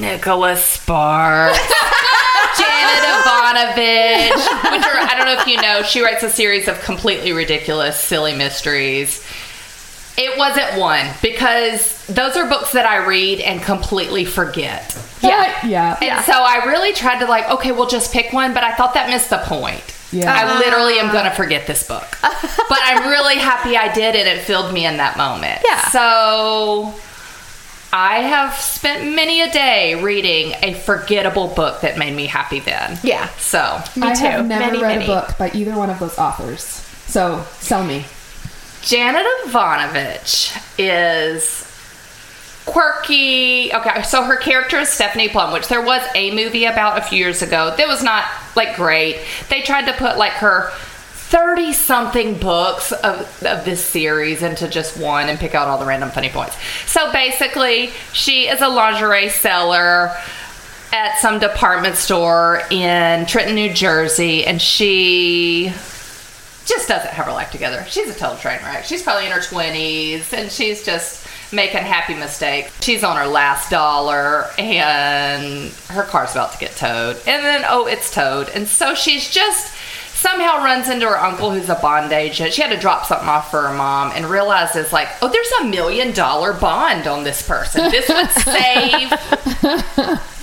Nicholas 0.00 0.62
Sparks, 0.64 1.58
Janet 2.58 3.04
Evanovich, 3.04 4.34
which 4.72 4.84
are 4.84 4.98
I 4.98 5.14
don't 5.16 5.26
know 5.26 5.40
if 5.40 5.46
you 5.46 5.60
know, 5.62 5.82
she 5.82 6.02
writes 6.02 6.22
a 6.22 6.30
series 6.30 6.68
of 6.68 6.80
completely 6.80 7.32
ridiculous, 7.32 7.98
silly 7.98 8.34
mysteries. 8.34 9.24
It 10.22 10.38
wasn't 10.38 10.78
one 10.78 11.06
because 11.22 12.06
those 12.06 12.36
are 12.36 12.46
books 12.48 12.72
that 12.72 12.84
I 12.84 13.06
read 13.06 13.40
and 13.40 13.62
completely 13.62 14.24
forget. 14.26 14.96
Yeah. 15.22 15.66
yeah. 15.66 15.98
And 16.02 16.24
so 16.24 16.32
I 16.32 16.64
really 16.66 16.92
tried 16.92 17.20
to 17.20 17.26
like, 17.26 17.48
okay, 17.50 17.72
we'll 17.72 17.88
just 17.88 18.12
pick 18.12 18.32
one, 18.32 18.52
but 18.52 18.62
I 18.62 18.74
thought 18.74 18.94
that 18.94 19.08
missed 19.08 19.30
the 19.30 19.38
point. 19.38 19.82
Yeah. 20.12 20.32
I 20.32 20.58
literally 20.58 20.98
am 20.98 21.12
going 21.12 21.24
to 21.24 21.30
forget 21.30 21.66
this 21.66 21.86
book. 21.86 22.06
but 22.22 22.78
I'm 22.82 23.08
really 23.08 23.36
happy 23.36 23.76
I 23.76 23.92
did 23.94 24.14
and 24.16 24.28
it 24.28 24.42
filled 24.42 24.74
me 24.74 24.84
in 24.84 24.96
that 24.98 25.16
moment. 25.16 25.60
Yeah. 25.64 25.88
So 25.88 26.94
I 27.92 28.16
have 28.20 28.54
spent 28.54 29.14
many 29.14 29.40
a 29.40 29.50
day 29.50 30.02
reading 30.02 30.54
a 30.62 30.74
forgettable 30.74 31.48
book 31.48 31.80
that 31.80 31.96
made 31.98 32.14
me 32.14 32.26
happy 32.26 32.60
then. 32.60 32.98
Yeah. 33.02 33.28
So 33.38 33.82
Me 33.96 34.08
I 34.08 34.14
too. 34.14 34.24
have 34.26 34.46
never 34.46 34.66
Many, 34.66 34.82
read 34.82 34.98
many. 34.98 35.04
a 35.04 35.06
book 35.06 35.38
by 35.38 35.50
either 35.54 35.76
one 35.76 35.90
of 35.90 35.98
those 35.98 36.18
authors. 36.18 36.62
So, 37.06 37.44
sell 37.58 37.84
me. 37.84 38.04
Janet 38.82 39.26
Evanovich 39.44 40.52
is 40.78 41.66
quirky. 42.66 43.72
Okay, 43.74 44.02
so 44.02 44.22
her 44.22 44.36
character 44.36 44.78
is 44.78 44.88
Stephanie 44.88 45.28
Plum, 45.28 45.52
which 45.52 45.68
there 45.68 45.82
was 45.82 46.02
a 46.14 46.34
movie 46.34 46.64
about 46.64 46.98
a 46.98 47.02
few 47.02 47.18
years 47.18 47.42
ago 47.42 47.74
that 47.76 47.88
was 47.88 48.02
not 48.02 48.24
like 48.56 48.76
great. 48.76 49.20
They 49.48 49.62
tried 49.62 49.86
to 49.86 49.92
put 49.92 50.16
like 50.16 50.32
her 50.32 50.70
30 51.30 51.72
something 51.72 52.38
books 52.38 52.90
of, 52.92 53.20
of 53.44 53.64
this 53.64 53.84
series 53.84 54.42
into 54.42 54.68
just 54.68 54.96
one 54.96 55.28
and 55.28 55.38
pick 55.38 55.54
out 55.54 55.68
all 55.68 55.78
the 55.78 55.86
random 55.86 56.10
funny 56.10 56.28
points. 56.28 56.56
So 56.86 57.12
basically, 57.12 57.92
she 58.12 58.48
is 58.48 58.60
a 58.60 58.68
lingerie 58.68 59.28
seller 59.28 60.16
at 60.92 61.18
some 61.18 61.38
department 61.38 61.94
store 61.96 62.62
in 62.70 63.26
Trenton, 63.26 63.54
New 63.54 63.72
Jersey, 63.72 64.44
and 64.44 64.60
she 64.60 65.72
just 66.70 66.88
doesn't 66.88 67.10
have 67.10 67.26
her 67.26 67.32
life 67.32 67.50
together. 67.50 67.84
She's 67.88 68.08
a 68.08 68.14
total 68.14 68.38
train 68.38 68.60
wreck. 68.62 68.84
She's 68.84 69.02
probably 69.02 69.26
in 69.26 69.32
her 69.32 69.40
20s 69.40 70.32
and 70.32 70.50
she's 70.50 70.84
just 70.84 71.26
making 71.52 71.82
happy 71.82 72.14
mistakes. 72.14 72.72
She's 72.80 73.04
on 73.04 73.16
her 73.16 73.26
last 73.26 73.70
dollar 73.70 74.46
and 74.56 75.70
her 75.88 76.04
car's 76.04 76.32
about 76.32 76.52
to 76.52 76.58
get 76.58 76.76
towed. 76.76 77.16
And 77.26 77.44
then, 77.44 77.64
oh, 77.68 77.86
it's 77.86 78.10
towed. 78.10 78.48
And 78.50 78.66
so 78.66 78.94
she's 78.94 79.30
just 79.30 79.74
somehow 80.14 80.58
runs 80.58 80.88
into 80.88 81.06
her 81.06 81.18
uncle 81.18 81.50
who's 81.50 81.68
a 81.68 81.74
bond 81.76 82.12
agent. 82.12 82.52
She 82.52 82.62
had 82.62 82.70
to 82.70 82.78
drop 82.78 83.06
something 83.06 83.28
off 83.28 83.50
for 83.50 83.62
her 83.62 83.74
mom 83.74 84.12
and 84.14 84.26
realizes, 84.26 84.92
like, 84.92 85.08
oh, 85.22 85.28
there's 85.28 85.50
a 85.60 85.64
million 85.64 86.12
dollar 86.12 86.52
bond 86.52 87.06
on 87.06 87.24
this 87.24 87.46
person. 87.46 87.90
This 87.90 88.08
would 88.08 88.30
save 88.44 89.10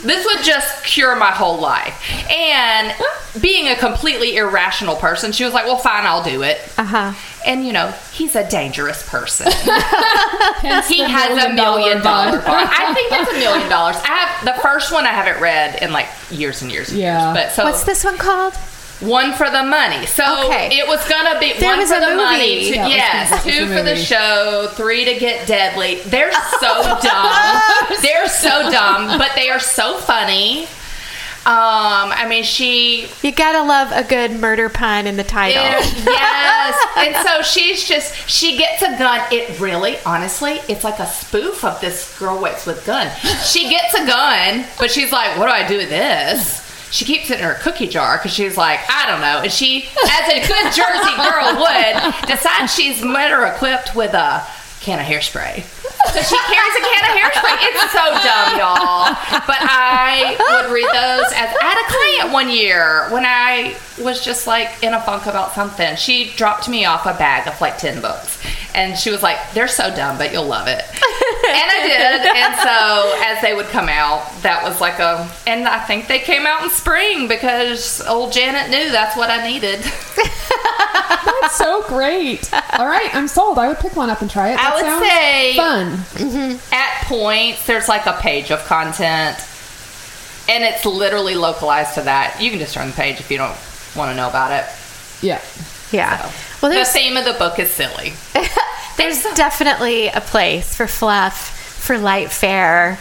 this 0.04 0.26
would 0.26 0.44
just 0.44 0.84
cure 0.86 1.16
my 1.16 1.32
whole 1.32 1.60
life. 1.60 2.02
And 2.32 2.94
being 3.42 3.68
a 3.68 3.76
completely 3.76 4.36
irrational 4.38 4.96
person, 4.96 5.32
she 5.32 5.44
was 5.44 5.54
like, 5.54 5.66
well, 5.66 5.78
fine, 5.78 6.06
I'll 6.06 6.24
do 6.24 6.42
it. 6.44 6.60
Uh 6.78 6.84
huh. 6.84 7.14
And, 7.46 7.66
you 7.66 7.72
know, 7.74 7.92
he's 8.12 8.36
a 8.36 8.48
dangerous 8.50 9.08
person. 9.08 9.52
He 10.88 11.02
has 11.04 11.32
a 11.32 11.54
million 11.54 11.56
million 11.56 12.02
dollar 12.02 12.32
bond. 12.40 12.70
I 12.72 12.94
think 12.94 13.12
it's 13.12 13.32
a 13.32 13.40
million 13.40 13.70
dollars. 13.70 13.96
I 13.98 14.08
have 14.16 14.46
the 14.56 14.62
first 14.62 14.92
one 14.92 15.06
I 15.06 15.12
haven't 15.12 15.42
read 15.42 15.82
in 15.82 15.92
like 15.92 16.08
years 16.32 16.62
and 16.62 16.72
years 16.72 16.90
and 16.90 16.98
Yeah. 17.00 17.34
years. 17.34 17.38
But 17.46 17.52
so 17.54 17.64
What's 17.66 17.84
this 17.84 18.04
one 18.04 18.18
called? 18.18 18.54
one 19.00 19.34
for 19.34 19.50
the 19.50 19.62
money. 19.64 20.06
So 20.08 20.24
Okay. 20.48 20.70
it 20.80 20.88
was 20.88 21.08
gonna 21.08 21.40
be 21.40 21.54
There 21.54 21.78
one 21.78 21.86
for 21.86 22.00
the 22.00 22.08
movie. 22.08 22.16
money. 22.16 22.72
Two, 22.74 22.80
was 22.80 22.90
yes, 22.90 23.30
the- 23.30 23.36
that 23.36 23.46
was 23.46 23.54
two 23.54 23.68
for 23.78 23.84
the 23.84 23.96
show, 23.96 24.68
three 24.74 25.06
to 25.06 25.20
get 25.20 25.46
deadly. 25.48 25.96
They're 26.06 26.32
so 26.60 26.98
dumb. 27.04 27.42
They're 28.02 28.28
so 28.28 28.72
dumb, 28.72 29.18
but 29.20 29.32
they 29.36 29.50
are 29.50 29.60
so 29.60 29.98
funny. 30.00 30.68
Um, 31.48 32.12
I 32.12 32.28
mean, 32.28 32.44
she 32.44 33.08
You 33.24 33.32
gotta 33.32 33.64
love 33.64 33.90
a 33.94 34.04
good 34.04 34.32
murder 34.32 34.68
pun 34.68 35.08
in 35.08 35.16
the 35.16 35.24
title. 35.24 35.64
it- 35.64 35.96
yes. 36.06 36.86
And 36.98 37.16
so 37.26 37.42
she's 37.42 37.88
just, 37.88 38.14
she 38.30 38.58
gets 38.58 38.82
a 38.82 38.98
gun. 38.98 39.22
It 39.32 39.58
really, 39.62 39.98
honestly, 40.06 40.60
it's 40.68 40.84
like 40.84 41.00
a 41.00 41.08
spoof 41.08 41.64
of 41.64 41.80
this 41.80 42.20
girl 42.20 42.38
waits 42.42 42.66
with 42.66 42.86
gun. 42.86 43.10
She 43.46 43.70
gets 43.70 43.94
a 43.94 44.06
gun, 44.06 44.66
but 44.78 44.92
she's 44.92 45.14
like, 45.14 45.38
what 45.38 45.46
do 45.46 45.52
I 45.54 45.66
do 45.66 45.78
with 45.78 45.90
this? 45.90 46.66
She 46.92 47.06
keeps 47.06 47.30
it 47.32 47.40
in 47.40 47.46
her 47.46 47.54
cookie 47.62 47.88
jar 47.88 48.18
because 48.18 48.34
she's 48.34 48.58
like, 48.58 48.80
I 48.90 49.08
don't 49.10 49.22
know. 49.22 49.40
And 49.44 49.52
she, 49.52 49.84
as 49.88 50.28
a 50.30 50.46
good 50.48 50.74
Jersey 50.74 51.16
girl 51.16 51.56
would, 51.62 52.28
decides 52.28 52.74
she's 52.76 53.02
better 53.02 53.46
equipped 53.46 53.96
with 53.96 54.14
a 54.14 54.46
can 54.82 55.00
of 55.00 55.06
hairspray. 55.06 55.64
So 56.14 56.22
she 56.22 56.38
carries 56.50 56.76
a 56.76 56.84
can 56.84 57.04
of 57.06 57.14
hairspray. 57.18 57.58
It's 57.62 57.92
so 57.92 58.06
dumb, 58.24 58.58
y'all. 58.58 59.14
But 59.46 59.62
I 59.62 60.36
would 60.40 60.72
read 60.72 60.86
those 60.86 61.32
as 61.36 61.56
I 61.56 61.64
had 61.64 61.78
a 61.78 61.88
client 61.92 62.34
one 62.34 62.50
year 62.50 63.10
when 63.12 63.26
I 63.26 63.76
was 64.04 64.24
just 64.24 64.48
like 64.48 64.84
in 64.84 64.94
a 64.94 65.02
funk 65.02 65.26
about 65.26 65.54
something. 65.54 65.96
She 65.96 66.32
dropped 66.36 66.70
me 66.70 66.86
off 66.86 67.06
a 67.06 67.14
bag 67.14 67.48
of 67.48 67.60
like 67.62 67.78
10 67.78 68.02
books. 68.02 68.42
And 68.76 68.98
she 68.98 69.10
was 69.10 69.24
like, 69.24 69.38
they're 69.54 69.68
so 69.68 69.94
dumb, 69.96 70.18
but 70.20 70.32
you'll 70.32 70.46
love 70.46 70.68
it. 70.68 70.84
and 70.84 71.72
I 71.72 71.80
did. 71.88 72.28
And 72.28 72.56
so 72.58 73.22
as 73.26 73.42
they 73.42 73.56
would 73.56 73.66
come 73.68 73.90
out, 73.90 74.24
that 74.44 74.62
was 74.64 74.80
like 74.80 75.00
a, 75.00 75.28
and 75.48 75.68
I 75.68 75.80
think 75.80 76.08
they 76.08 76.20
came 76.20 76.46
out 76.46 76.64
in 76.64 76.70
spring 76.70 77.28
because 77.28 78.06
old 78.08 78.32
Janet 78.34 78.70
knew 78.70 78.92
that's 78.92 79.18
what 79.18 79.30
I 79.32 79.48
needed. 79.48 79.80
That's 81.42 81.58
so 81.58 81.84
great. 81.88 82.52
All 82.54 82.86
right, 82.88 83.14
I'm 83.14 83.28
sold. 83.28 83.58
I 83.60 83.68
would 83.68 83.78
pick 83.80 83.96
one 83.96 84.10
up 84.10 84.22
and 84.22 84.30
try 84.30 84.50
it. 84.52 84.56
That 84.58 84.74
I 84.74 84.76
would 85.00 85.08
say- 85.08 85.56
fun. 85.56 85.98
Mm-hmm. 86.28 86.74
at 86.74 87.04
points 87.06 87.66
there's 87.68 87.88
like 87.88 88.06
a 88.06 88.14
page 88.14 88.52
of 88.52 88.60
content 88.66 89.38
and 90.50 90.64
it's 90.64 90.86
literally 90.86 91.36
localized 91.36 91.96
to 91.96 92.02
that 92.02 92.38
you 92.42 92.50
can 92.50 92.60
just 92.60 92.74
turn 92.74 92.88
the 92.88 92.94
page 92.94 93.20
if 93.20 93.30
you 93.32 93.38
don't 93.38 93.56
want 93.96 94.12
to 94.12 94.16
know 94.16 94.28
about 94.30 94.52
it 94.52 94.66
Yeah. 95.22 95.42
Yeah. 95.92 96.30
So, 96.30 96.68
Well, 96.68 96.78
the 96.78 96.86
theme 96.86 97.18
of 97.18 97.26
the 97.26 97.34
book 97.34 97.60
is 97.60 97.70
silly 97.72 98.14
there's 98.98 99.24
definitely 99.36 100.08
a 100.08 100.22
place 100.22 100.76
for 100.76 100.88
fluff, 100.88 101.38
for 101.38 101.98
light 101.98 102.32
fare, 102.32 102.98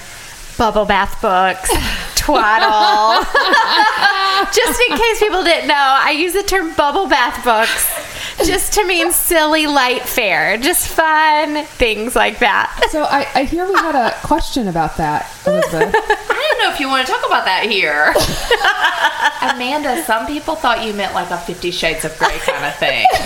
bubble 0.58 0.84
bath 0.84 1.20
books, 1.20 1.70
twaddle. 2.16 3.24
just 4.52 4.80
in 4.88 4.96
case 4.96 5.18
people 5.18 5.42
didn't 5.42 5.68
know, 5.68 5.74
I 5.74 6.10
use 6.12 6.34
the 6.34 6.42
term 6.42 6.74
bubble 6.74 7.08
bath 7.08 7.42
books 7.44 8.15
just 8.44 8.74
to 8.74 8.86
mean 8.86 9.12
silly 9.12 9.66
light 9.66 10.02
fare, 10.02 10.56
just 10.58 10.88
fun 10.88 11.64
things 11.64 12.14
like 12.14 12.38
that. 12.40 12.88
So 12.90 13.02
I, 13.04 13.26
I 13.34 13.44
hear 13.44 13.66
we 13.66 13.74
had 13.74 13.94
a 13.94 14.14
question 14.26 14.68
about 14.68 14.96
that, 14.98 15.30
Elizabeth. 15.46 15.94
i 15.94 16.48
don't 16.50 16.58
know 16.62 16.72
if 16.72 16.80
you 16.80 16.88
want 16.88 17.06
to 17.06 17.12
talk 17.12 17.24
about 17.26 17.44
that 17.44 17.64
here. 17.64 18.14
Amanda 19.54 20.02
some 20.04 20.26
people 20.26 20.54
thought 20.54 20.84
you 20.84 20.92
meant 20.92 21.14
like 21.14 21.30
a 21.30 21.38
50 21.38 21.70
shades 21.70 22.04
of 22.04 22.16
gray 22.18 22.38
kind 22.38 22.64
of 22.64 22.74
thing. 22.76 23.06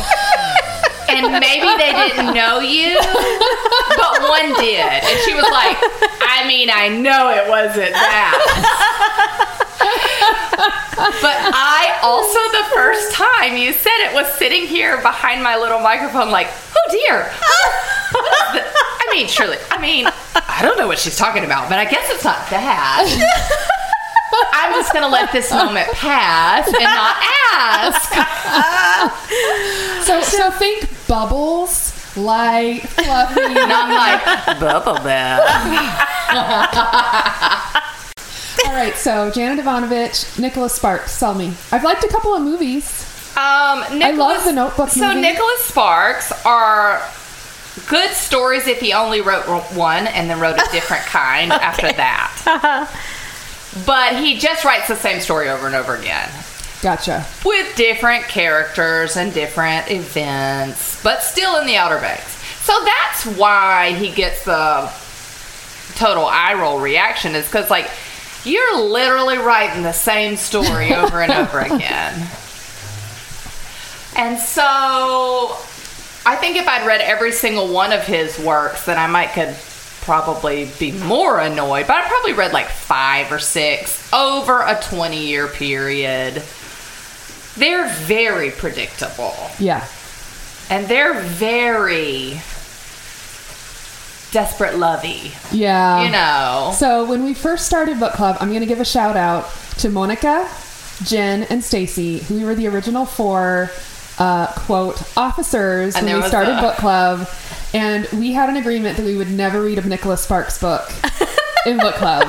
And 1.10 1.26
maybe 1.26 1.66
they 1.76 1.90
didn't 1.90 2.34
know 2.34 2.60
you 2.60 2.94
but 2.94 4.22
one 4.28 4.54
did. 4.62 4.78
And 4.78 5.18
she 5.24 5.34
was 5.34 5.42
like 5.42 5.76
i 6.22 6.44
mean 6.46 6.70
i 6.70 6.86
know 6.86 7.30
it 7.30 7.48
wasn't 7.48 7.92
that 7.92 9.59
But 9.80 11.36
I 11.52 11.98
also, 12.02 12.38
the 12.52 12.64
first 12.74 13.12
time 13.12 13.56
you 13.56 13.72
said 13.72 13.98
it, 14.08 14.14
was 14.14 14.26
sitting 14.34 14.66
here 14.66 15.00
behind 15.02 15.42
my 15.42 15.56
little 15.56 15.80
microphone, 15.80 16.30
like, 16.30 16.48
oh 16.76 16.90
dear. 16.90 17.24
What 18.12 18.32
is 18.34 18.52
the- 18.60 18.66
I 18.70 19.08
mean, 19.14 19.26
surely, 19.28 19.56
I 19.70 19.80
mean, 19.80 20.06
I 20.34 20.58
don't 20.62 20.76
know 20.78 20.86
what 20.86 20.98
she's 20.98 21.16
talking 21.16 21.44
about, 21.44 21.68
but 21.68 21.78
I 21.78 21.84
guess 21.84 22.04
it's 22.10 22.24
not 22.24 22.48
that. 22.50 23.06
I'm 24.52 24.72
just 24.74 24.92
going 24.92 25.02
to 25.04 25.08
let 25.10 25.32
this 25.32 25.50
moment 25.50 25.90
pass 25.92 26.66
and 26.68 26.82
not 26.84 27.16
ask. 27.52 28.12
So 30.06 30.20
so 30.22 30.50
think 30.52 30.88
bubbles, 31.08 31.92
light, 32.16 32.80
fluffy. 32.90 33.54
Not 33.54 33.88
like 33.90 34.60
bubble 34.60 34.94
bath. 35.02 35.40
All 38.70 38.76
right, 38.76 38.94
so 38.94 39.32
Janet 39.32 39.58
Evanovich, 39.58 40.38
Nicholas 40.38 40.72
Sparks, 40.72 41.10
sell 41.10 41.34
me. 41.34 41.52
I've 41.72 41.82
liked 41.82 42.04
a 42.04 42.08
couple 42.08 42.36
of 42.36 42.42
movies. 42.42 43.04
Um, 43.36 43.80
Nicholas, 43.98 44.16
love 44.16 44.44
the 44.44 44.52
Notebook 44.52 44.90
So 44.90 45.08
movie. 45.08 45.22
Nicholas 45.22 45.64
Sparks 45.64 46.30
are 46.46 47.02
good 47.88 48.12
stories 48.12 48.68
if 48.68 48.78
he 48.78 48.92
only 48.92 49.22
wrote 49.22 49.42
one 49.74 50.06
and 50.06 50.30
then 50.30 50.38
wrote 50.38 50.54
a 50.54 50.68
different 50.70 51.02
kind 51.06 51.50
after 51.50 51.92
that. 51.92 52.88
but 53.86 54.14
he 54.22 54.38
just 54.38 54.64
writes 54.64 54.86
the 54.86 54.94
same 54.94 55.20
story 55.20 55.48
over 55.48 55.66
and 55.66 55.74
over 55.74 55.96
again 55.96 56.30
Gotcha. 56.80 57.26
with 57.44 57.74
different 57.74 58.26
characters 58.28 59.16
and 59.16 59.34
different 59.34 59.90
events, 59.90 61.02
but 61.02 61.24
still 61.24 61.60
in 61.60 61.66
the 61.66 61.74
Outer 61.74 61.98
Banks. 61.98 62.36
So 62.64 62.72
that's 62.84 63.26
why 63.36 63.94
he 63.94 64.12
gets 64.12 64.44
the 64.44 64.88
total 65.96 66.24
eye 66.24 66.54
roll 66.54 66.78
reaction 66.78 67.34
is 67.34 67.46
because 67.46 67.68
like 67.68 67.90
you're 68.44 68.80
literally 68.80 69.38
writing 69.38 69.82
the 69.82 69.92
same 69.92 70.36
story 70.36 70.94
over 70.94 71.22
and 71.22 71.32
over 71.32 71.60
again. 71.60 72.28
And 74.16 74.38
so 74.38 75.56
I 76.26 76.36
think 76.36 76.56
if 76.56 76.66
I'd 76.66 76.86
read 76.86 77.00
every 77.00 77.32
single 77.32 77.72
one 77.72 77.92
of 77.92 78.02
his 78.02 78.38
works, 78.38 78.84
then 78.84 78.98
I 78.98 79.06
might 79.06 79.28
could 79.28 79.56
probably 80.02 80.70
be 80.78 80.92
more 80.92 81.38
annoyed. 81.38 81.86
But 81.86 81.96
I 81.96 82.08
probably 82.08 82.32
read 82.32 82.52
like 82.52 82.68
five 82.68 83.30
or 83.30 83.38
six 83.38 84.12
over 84.12 84.60
a 84.60 84.80
20 84.82 85.26
year 85.26 85.46
period. 85.48 86.42
They're 87.56 87.88
very 87.88 88.50
predictable. 88.50 89.34
Yeah. 89.58 89.86
And 90.68 90.86
they're 90.86 91.20
very 91.20 92.40
desperate 94.32 94.76
lovey. 94.78 95.32
Yeah. 95.52 96.04
You 96.04 96.10
know. 96.10 96.72
So 96.76 97.04
when 97.04 97.24
we 97.24 97.34
first 97.34 97.66
started 97.66 97.98
book 98.00 98.12
club, 98.14 98.36
I'm 98.40 98.48
going 98.48 98.60
to 98.60 98.66
give 98.66 98.80
a 98.80 98.84
shout 98.84 99.16
out 99.16 99.48
to 99.78 99.88
Monica, 99.88 100.48
Jen, 101.04 101.44
and 101.44 101.62
Stacy, 101.64 102.18
who 102.20 102.44
were 102.44 102.54
the 102.54 102.68
original 102.68 103.06
four 103.06 103.70
uh, 104.18 104.46
quote 104.48 105.00
officers 105.16 105.96
And 105.96 106.06
when 106.06 106.16
we 106.20 106.28
started 106.28 106.58
a- 106.58 106.60
book 106.60 106.76
club, 106.76 107.28
and 107.72 108.06
we 108.12 108.32
had 108.32 108.48
an 108.48 108.56
agreement 108.56 108.96
that 108.96 109.06
we 109.06 109.16
would 109.16 109.30
never 109.30 109.62
read 109.62 109.78
a 109.78 109.86
Nicholas 109.88 110.22
Sparks 110.22 110.58
book 110.60 110.90
in 111.66 111.78
book 111.78 111.94
club. 111.94 112.24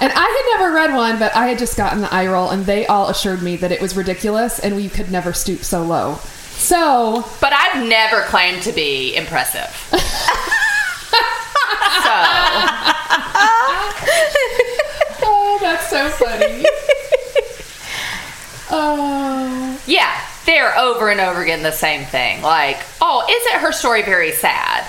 And 0.00 0.12
I 0.14 0.20
had 0.56 0.58
never 0.58 0.74
read 0.74 0.94
one, 0.94 1.18
but 1.18 1.34
I 1.34 1.48
had 1.48 1.58
just 1.58 1.76
gotten 1.76 2.00
the 2.00 2.12
eye 2.14 2.26
roll, 2.26 2.50
and 2.50 2.64
they 2.64 2.86
all 2.86 3.08
assured 3.08 3.42
me 3.42 3.56
that 3.56 3.72
it 3.72 3.80
was 3.80 3.96
ridiculous 3.96 4.58
and 4.58 4.76
we 4.76 4.88
could 4.88 5.10
never 5.10 5.32
stoop 5.32 5.64
so 5.64 5.82
low. 5.82 6.16
So 6.56 7.24
But 7.40 7.52
I've 7.52 7.86
never 7.88 8.22
claimed 8.22 8.62
to 8.62 8.72
be 8.72 9.16
impressive. 9.16 9.68
so 12.02 12.14
Oh, 15.26 15.58
that's 15.60 15.88
so 15.88 16.08
funny. 16.10 16.64
oh. 18.70 19.80
Yeah, 19.86 20.20
they're 20.46 20.76
over 20.78 21.10
and 21.10 21.20
over 21.20 21.42
again 21.42 21.62
the 21.62 21.72
same 21.72 22.04
thing. 22.04 22.42
Like, 22.42 22.80
oh, 23.00 23.26
isn't 23.28 23.60
her 23.60 23.72
story 23.72 24.02
very 24.02 24.32
sad? 24.32 24.84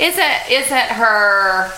Isn't 0.00 0.50
isn't 0.50 0.88
her 0.90 1.70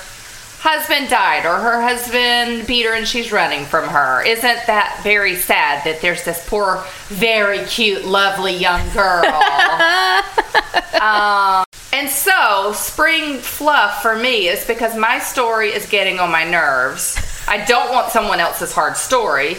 husband 0.60 1.08
died 1.08 1.46
or 1.46 1.58
her 1.58 1.80
husband 1.80 2.66
beat 2.66 2.84
her 2.84 2.94
and 2.94 3.06
she's 3.08 3.32
running 3.32 3.64
from 3.64 3.88
her? 3.88 4.22
Isn't 4.26 4.66
that 4.66 5.00
very 5.02 5.36
sad 5.36 5.84
that 5.84 6.00
there's 6.02 6.24
this 6.24 6.46
poor, 6.48 6.84
very 7.08 7.64
cute, 7.64 8.04
lovely 8.04 8.54
young 8.54 8.86
girl? 8.92 9.24
um, 11.00 11.64
and 12.00 12.08
so, 12.08 12.72
spring 12.74 13.38
fluff 13.38 14.00
for 14.02 14.16
me 14.16 14.48
is 14.48 14.64
because 14.66 14.96
my 14.96 15.18
story 15.18 15.68
is 15.68 15.86
getting 15.86 16.18
on 16.18 16.30
my 16.30 16.44
nerves. 16.44 17.18
I 17.46 17.64
don't 17.64 17.90
want 17.92 18.10
someone 18.10 18.40
else's 18.40 18.72
hard 18.72 18.96
story. 18.96 19.56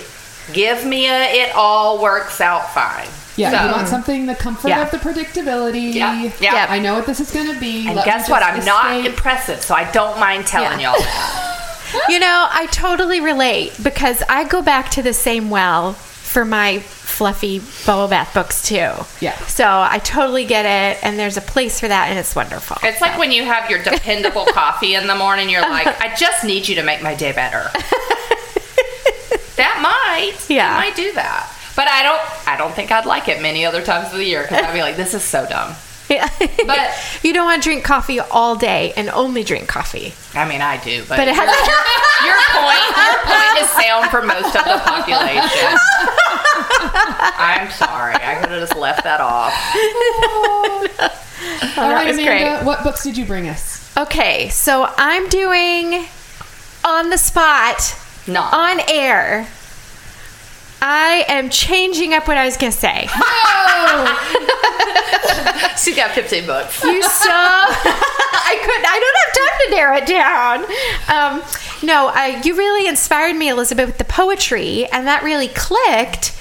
Give 0.53 0.83
me 0.85 1.07
a 1.07 1.43
it 1.43 1.55
all 1.55 2.01
works 2.01 2.41
out 2.41 2.73
fine. 2.73 3.07
Yeah, 3.37 3.51
So- 3.51 3.65
you 3.67 3.71
want 3.71 3.87
something 3.87 4.25
the 4.25 4.35
comfort 4.35 4.69
Yeah. 4.69 4.81
of 4.81 4.91
the 4.91 4.97
predictability. 4.97 5.93
Yeah, 5.93 6.29
yeah. 6.39 6.65
I 6.69 6.79
know 6.79 6.95
what 6.95 7.05
this 7.05 7.19
is 7.19 7.31
going 7.31 7.53
to 7.53 7.59
be. 7.59 7.85
And 7.87 7.95
Let 7.95 8.05
guess 8.05 8.29
what? 8.29 8.43
I'm 8.43 8.65
not 8.65 9.05
impressive, 9.05 9.61
so 9.61 9.75
I 9.75 9.89
don't 9.91 10.19
mind 10.19 10.47
telling 10.47 10.79
Yeah. 10.79 10.91
y'all 10.93 11.01
that. 11.01 11.47
You 12.09 12.19
know, 12.19 12.47
I 12.49 12.67
totally 12.67 13.19
relate 13.19 13.73
because 13.83 14.23
I 14.29 14.45
go 14.45 14.61
back 14.61 14.89
to 14.91 15.01
the 15.01 15.13
same 15.13 15.49
well 15.49 15.93
for 15.93 16.45
my 16.45 16.79
fluffy 17.21 17.61
bubble 17.85 18.07
bath 18.07 18.33
books 18.33 18.63
too. 18.67 18.91
Yeah. 19.19 19.37
So 19.45 19.63
I 19.63 19.99
totally 20.03 20.43
get 20.43 20.65
it, 20.65 21.03
and 21.03 21.19
there's 21.19 21.37
a 21.37 21.41
place 21.41 21.79
for 21.79 21.87
that, 21.87 22.09
and 22.09 22.17
it's 22.17 22.35
wonderful. 22.35 22.77
It's 22.81 22.99
like 22.99 23.19
when 23.19 23.31
you 23.31 23.43
have 23.43 23.69
your 23.69 23.77
dependable 23.83 24.45
coffee 24.53 24.95
in 24.95 25.05
the 25.05 25.13
morning, 25.13 25.47
you're 25.47 25.61
like, 25.61 25.85
I 26.01 26.15
just 26.15 26.43
need 26.43 26.67
you 26.67 26.73
to 26.77 26.83
make 26.83 27.03
my 27.03 27.13
day 27.13 27.31
better. 27.31 27.69
that 29.55 29.77
might. 29.83 30.49
Yeah. 30.49 30.73
You 30.73 30.89
might 30.89 30.95
do 30.95 31.13
that. 31.13 31.55
But 31.75 31.87
I 31.87 32.01
don't 32.01 32.47
I 32.47 32.57
don't 32.57 32.73
think 32.73 32.91
I'd 32.91 33.05
like 33.05 33.27
it 33.27 33.39
many 33.39 33.65
other 33.65 33.83
times 33.83 34.11
of 34.11 34.17
the 34.17 34.25
year 34.25 34.41
because 34.41 34.65
I'd 34.65 34.73
be 34.73 34.81
like, 34.81 34.95
this 34.95 35.13
is 35.13 35.23
so 35.23 35.45
dumb. 35.47 35.75
Yeah. 36.11 36.29
But- 36.67 36.91
you 37.23 37.33
don't 37.33 37.45
want 37.45 37.63
to 37.63 37.67
drink 37.67 37.83
coffee 37.83 38.19
all 38.19 38.55
day 38.55 38.93
and 38.97 39.09
only 39.09 39.43
drink 39.43 39.67
coffee. 39.67 40.13
I 40.37 40.47
mean, 40.47 40.61
I 40.61 40.77
do, 40.83 41.03
but, 41.07 41.17
But 41.17 41.27
it 41.27 41.33
has 41.35 41.49
your 42.25 42.37
point 42.61 42.97
your 42.97 43.17
point 43.25 43.57
is 43.63 43.69
sound 43.69 44.09
for 44.11 44.21
most 44.21 44.55
of 44.55 44.63
the 44.65 44.79
population. 44.83 45.77
I'm 47.37 47.69
sorry. 47.71 48.15
I 48.15 48.35
could 48.41 48.49
have 48.51 48.59
just 48.67 48.75
left 48.77 49.03
that 49.03 49.21
off. 49.21 49.53
All 51.77 51.87
that 51.87 51.93
right, 51.93 52.07
was 52.07 52.17
Amanda, 52.17 52.55
great. 52.57 52.65
what 52.65 52.83
books 52.83 53.03
did 53.03 53.17
you 53.17 53.25
bring 53.25 53.47
us? 53.49 53.95
Okay, 53.97 54.49
so 54.49 54.87
I'm 54.97 55.27
doing 55.29 56.05
on 56.85 57.09
the 57.09 57.17
spot, 57.17 57.95
not 58.27 58.53
on 58.53 58.79
air. 58.89 59.47
I 60.83 61.25
am 61.27 61.49
changing 61.51 62.13
up 62.13 62.27
what 62.27 62.37
I 62.37 62.45
was 62.45 62.57
going 62.57 62.71
to 62.71 62.77
say. 62.77 63.07
She's 65.77 65.95
got 65.95 66.11
15 66.11 66.45
books. 66.45 66.83
You 66.83 67.01
saw. 67.03 67.29
I 68.43 68.57
couldn't. 68.61 68.85
I 68.85 68.99
don't 68.99 69.17
have 69.21 69.33
time 69.35 69.59
to 69.59 69.75
narrow 69.75 69.97
it 69.97 70.07
down. 70.07 70.63
Um, 71.07 71.43
no, 71.83 72.09
uh, 72.09 72.41
you 72.43 72.55
really 72.55 72.87
inspired 72.87 73.35
me, 73.35 73.49
Elizabeth, 73.49 73.87
with 73.87 73.97
the 73.97 74.03
poetry, 74.03 74.85
and 74.87 75.07
that 75.07 75.23
really 75.23 75.47
clicked. 75.49 76.37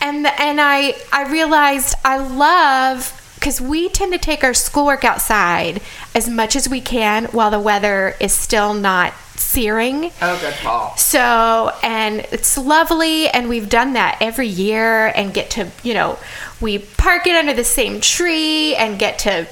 And 0.00 0.26
and 0.26 0.60
I 0.60 0.94
I 1.12 1.30
realized 1.30 1.94
I 2.04 2.18
love 2.18 3.20
because 3.34 3.60
we 3.60 3.88
tend 3.88 4.12
to 4.12 4.18
take 4.18 4.42
our 4.42 4.54
schoolwork 4.54 5.04
outside 5.04 5.82
as 6.14 6.28
much 6.28 6.56
as 6.56 6.68
we 6.68 6.80
can 6.80 7.26
while 7.26 7.50
the 7.50 7.60
weather 7.60 8.14
is 8.18 8.32
still 8.32 8.72
not 8.72 9.12
searing. 9.36 10.10
Oh, 10.22 10.38
good 10.40 10.54
call. 10.54 10.96
So, 10.96 11.72
and 11.82 12.20
it's 12.32 12.56
lovely, 12.56 13.28
and 13.28 13.48
we've 13.48 13.68
done 13.68 13.92
that 13.94 14.18
every 14.20 14.46
year 14.46 15.08
and 15.08 15.34
get 15.34 15.50
to, 15.50 15.70
you 15.82 15.92
know, 15.94 16.18
we 16.60 16.78
park 16.78 17.26
it 17.26 17.34
under 17.34 17.52
the 17.52 17.64
same 17.64 18.00
tree 18.00 18.74
and 18.76 18.98
get 18.98 19.18
to, 19.20 19.46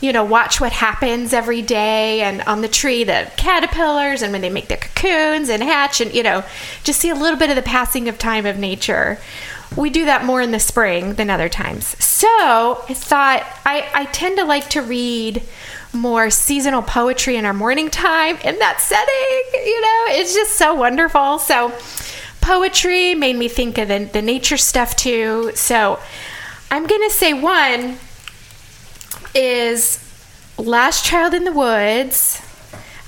you 0.00 0.12
know, 0.12 0.24
watch 0.24 0.60
what 0.60 0.72
happens 0.72 1.32
every 1.32 1.62
day. 1.62 2.20
And 2.20 2.42
on 2.42 2.60
the 2.60 2.68
tree, 2.68 3.04
the 3.04 3.30
caterpillars 3.36 4.22
and 4.22 4.32
when 4.32 4.42
they 4.42 4.50
make 4.50 4.68
their 4.68 4.78
cocoons 4.78 5.48
and 5.48 5.62
hatch, 5.62 6.00
and, 6.00 6.14
you 6.14 6.22
know, 6.22 6.44
just 6.84 7.00
see 7.00 7.10
a 7.10 7.14
little 7.14 7.38
bit 7.38 7.50
of 7.50 7.56
the 7.56 7.62
passing 7.62 8.08
of 8.08 8.18
time 8.18 8.46
of 8.46 8.58
nature. 8.58 9.18
We 9.76 9.90
do 9.90 10.04
that 10.04 10.24
more 10.24 10.40
in 10.40 10.52
the 10.52 10.60
spring 10.60 11.14
than 11.14 11.28
other 11.28 11.48
times. 11.48 12.02
So 12.02 12.84
I 12.88 12.94
thought 12.94 13.46
I, 13.64 13.88
I 13.92 14.04
tend 14.06 14.38
to 14.38 14.44
like 14.44 14.70
to 14.70 14.80
read 14.80 15.42
more 15.92 16.30
seasonal 16.30 16.82
poetry 16.82 17.36
in 17.36 17.44
our 17.44 17.54
morning 17.54 17.90
time 17.90 18.36
in 18.44 18.58
that 18.58 18.80
setting. 18.80 19.66
You 19.66 19.80
know, 19.80 20.20
it's 20.20 20.34
just 20.34 20.52
so 20.52 20.74
wonderful. 20.74 21.38
So, 21.38 21.72
poetry 22.40 23.14
made 23.14 23.36
me 23.36 23.48
think 23.48 23.78
of 23.78 23.88
the, 23.88 24.08
the 24.12 24.22
nature 24.22 24.56
stuff 24.56 24.94
too. 24.94 25.52
So, 25.54 25.98
I'm 26.70 26.86
going 26.86 27.02
to 27.02 27.10
say 27.10 27.32
one 27.32 27.98
is 29.34 30.02
Last 30.58 31.04
Child 31.04 31.34
in 31.34 31.44
the 31.44 31.52
Woods. 31.52 32.42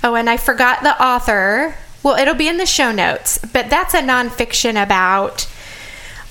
Oh, 0.04 0.14
and 0.14 0.30
I 0.30 0.36
forgot 0.36 0.82
the 0.82 1.02
author. 1.02 1.74
Well, 2.02 2.16
it'll 2.16 2.34
be 2.34 2.48
in 2.48 2.58
the 2.58 2.66
show 2.66 2.92
notes, 2.92 3.38
but 3.52 3.68
that's 3.68 3.94
a 3.94 4.00
nonfiction 4.00 4.80
about 4.80 5.48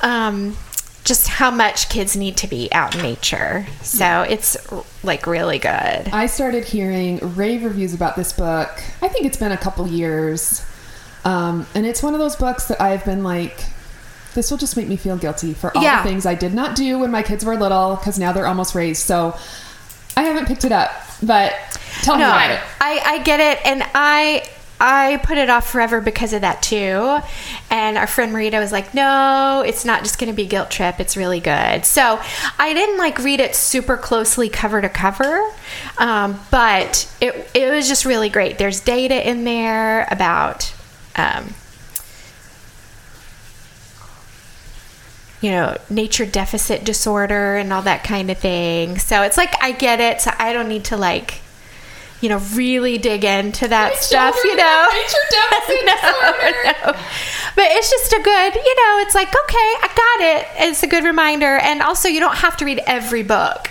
um, 0.01 0.55
just 1.03 1.27
how 1.27 1.51
much 1.51 1.89
kids 1.89 2.15
need 2.15 2.37
to 2.37 2.47
be 2.47 2.71
out 2.71 2.95
in 2.95 3.01
nature. 3.01 3.65
So 3.81 4.21
it's 4.21 4.55
like 5.03 5.27
really 5.27 5.59
good. 5.59 5.69
I 5.69 6.27
started 6.27 6.63
hearing 6.63 7.19
rave 7.35 7.63
reviews 7.63 7.93
about 7.93 8.15
this 8.15 8.31
book. 8.33 8.69
I 9.01 9.07
think 9.07 9.25
it's 9.25 9.37
been 9.37 9.51
a 9.51 9.57
couple 9.57 9.87
years. 9.87 10.65
Um, 11.25 11.67
and 11.75 11.85
it's 11.85 12.01
one 12.01 12.13
of 12.13 12.19
those 12.19 12.35
books 12.37 12.67
that 12.69 12.79
I've 12.81 13.03
been 13.03 13.23
like, 13.23 13.59
this 14.37 14.51
will 14.51 14.57
just 14.59 14.77
make 14.77 14.87
me 14.87 14.95
feel 14.95 15.17
guilty 15.17 15.51
for 15.55 15.75
all 15.75 15.81
Yeah. 15.83 16.03
the 16.03 16.09
things 16.09 16.27
I 16.27 16.35
did 16.35 16.53
not 16.53 16.75
do 16.75 16.99
when 16.99 17.09
my 17.09 17.23
kids 17.23 17.43
were 17.43 17.57
little 17.57 17.95
because 17.95 18.19
now 18.19 18.31
they're 18.33 18.45
almost 18.45 18.75
raised. 18.75 19.01
So 19.01 19.35
I 20.15 20.21
haven't 20.21 20.45
picked 20.45 20.63
it 20.63 20.71
up, 20.71 20.91
but 21.23 21.53
tell 22.03 22.15
me 22.17 22.21
no, 22.21 22.29
about 22.29 22.51
it. 22.51 22.61
I, 22.79 23.01
I 23.03 23.23
get 23.23 23.39
it, 23.39 23.65
and 23.65 23.83
I 23.95 24.47
I 24.79 25.19
put 25.23 25.39
it 25.39 25.49
off 25.49 25.67
forever 25.71 26.01
because 26.01 26.33
of 26.33 26.41
that 26.41 26.61
too. 26.61 27.17
And 27.71 27.97
our 27.97 28.05
friend 28.05 28.31
Marita 28.31 28.59
was 28.59 28.71
like, 28.71 28.93
no, 28.93 29.63
it's 29.65 29.85
not 29.85 30.03
just 30.03 30.19
going 30.19 30.31
to 30.31 30.35
be 30.35 30.45
guilt 30.45 30.69
trip. 30.69 30.99
It's 30.99 31.17
really 31.17 31.39
good. 31.39 31.83
So 31.83 32.21
I 32.59 32.75
didn't 32.75 32.99
like 32.99 33.17
read 33.17 33.39
it 33.39 33.55
super 33.55 33.97
closely 33.97 34.49
cover 34.49 34.79
to 34.79 34.89
cover, 34.89 35.41
um, 35.97 36.39
but 36.51 37.11
it, 37.19 37.49
it 37.55 37.71
was 37.71 37.87
just 37.87 38.05
really 38.05 38.29
great. 38.29 38.59
There's 38.59 38.79
data 38.81 39.27
in 39.27 39.45
there 39.45 40.07
about. 40.11 40.71
Um, 41.15 41.55
you 45.41 45.51
know, 45.51 45.77
nature 45.89 46.25
deficit 46.25 46.83
disorder 46.83 47.55
and 47.55 47.71
all 47.71 47.83
that 47.83 48.03
kind 48.03 48.31
of 48.31 48.37
thing. 48.37 48.97
So 48.97 49.21
it's 49.21 49.37
like 49.37 49.53
I 49.61 49.71
get 49.71 49.99
it. 49.99 50.21
So 50.21 50.31
I 50.37 50.53
don't 50.53 50.67
need 50.67 50.85
to 50.85 50.97
like, 50.97 51.41
you 52.21 52.29
know, 52.29 52.39
really 52.53 52.97
dig 52.97 53.23
into 53.23 53.67
that 53.67 53.95
stuff, 53.95 54.35
you 54.43 54.55
know. 54.55 54.87
Nature 54.91 55.17
deficit 55.29 55.85
disorder. 55.85 56.55
No. 56.65 57.03
But 57.55 57.65
it's 57.69 57.89
just 57.89 58.13
a 58.13 58.21
good, 58.21 58.55
you 58.55 58.75
know, 58.75 58.99
it's 59.01 59.15
like, 59.15 59.29
okay, 59.29 59.73
I 59.81 59.87
got 59.95 60.25
it. 60.27 60.69
It's 60.69 60.83
a 60.83 60.87
good 60.87 61.03
reminder. 61.03 61.57
And 61.57 61.81
also, 61.81 62.07
you 62.07 62.19
don't 62.19 62.37
have 62.37 62.57
to 62.57 62.65
read 62.65 62.81
every 62.87 63.23
book, 63.23 63.69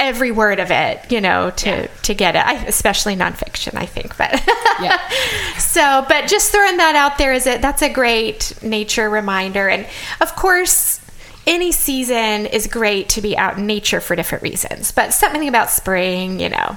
every 0.00 0.32
word 0.32 0.58
of 0.58 0.70
it, 0.70 1.12
you 1.12 1.20
know, 1.20 1.50
to, 1.50 1.86
to 1.86 2.14
get 2.14 2.34
it. 2.34 2.44
I, 2.44 2.54
especially 2.64 3.14
nonfiction, 3.14 3.74
I 3.76 3.86
think. 3.86 4.16
But 4.16 4.42
Yeah. 4.80 4.98
so, 5.58 6.04
but 6.08 6.26
just 6.26 6.50
throwing 6.50 6.78
that 6.78 6.96
out 6.96 7.18
there 7.18 7.32
is 7.32 7.46
it 7.46 7.62
that's 7.62 7.82
a 7.82 7.92
great 7.92 8.54
nature 8.62 9.08
reminder. 9.08 9.68
And 9.68 9.86
of 10.20 10.34
course, 10.34 11.00
any 11.46 11.70
season 11.70 12.46
is 12.46 12.66
great 12.66 13.10
to 13.10 13.20
be 13.20 13.36
out 13.36 13.58
in 13.58 13.66
nature 13.66 14.00
for 14.00 14.16
different 14.16 14.42
reasons. 14.42 14.90
But 14.90 15.12
something 15.12 15.46
about 15.46 15.70
spring, 15.70 16.40
you 16.40 16.48
know, 16.48 16.76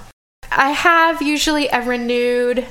I 0.51 0.71
have 0.71 1.21
usually 1.21 1.67
a 1.69 1.81
renewed 1.81 2.65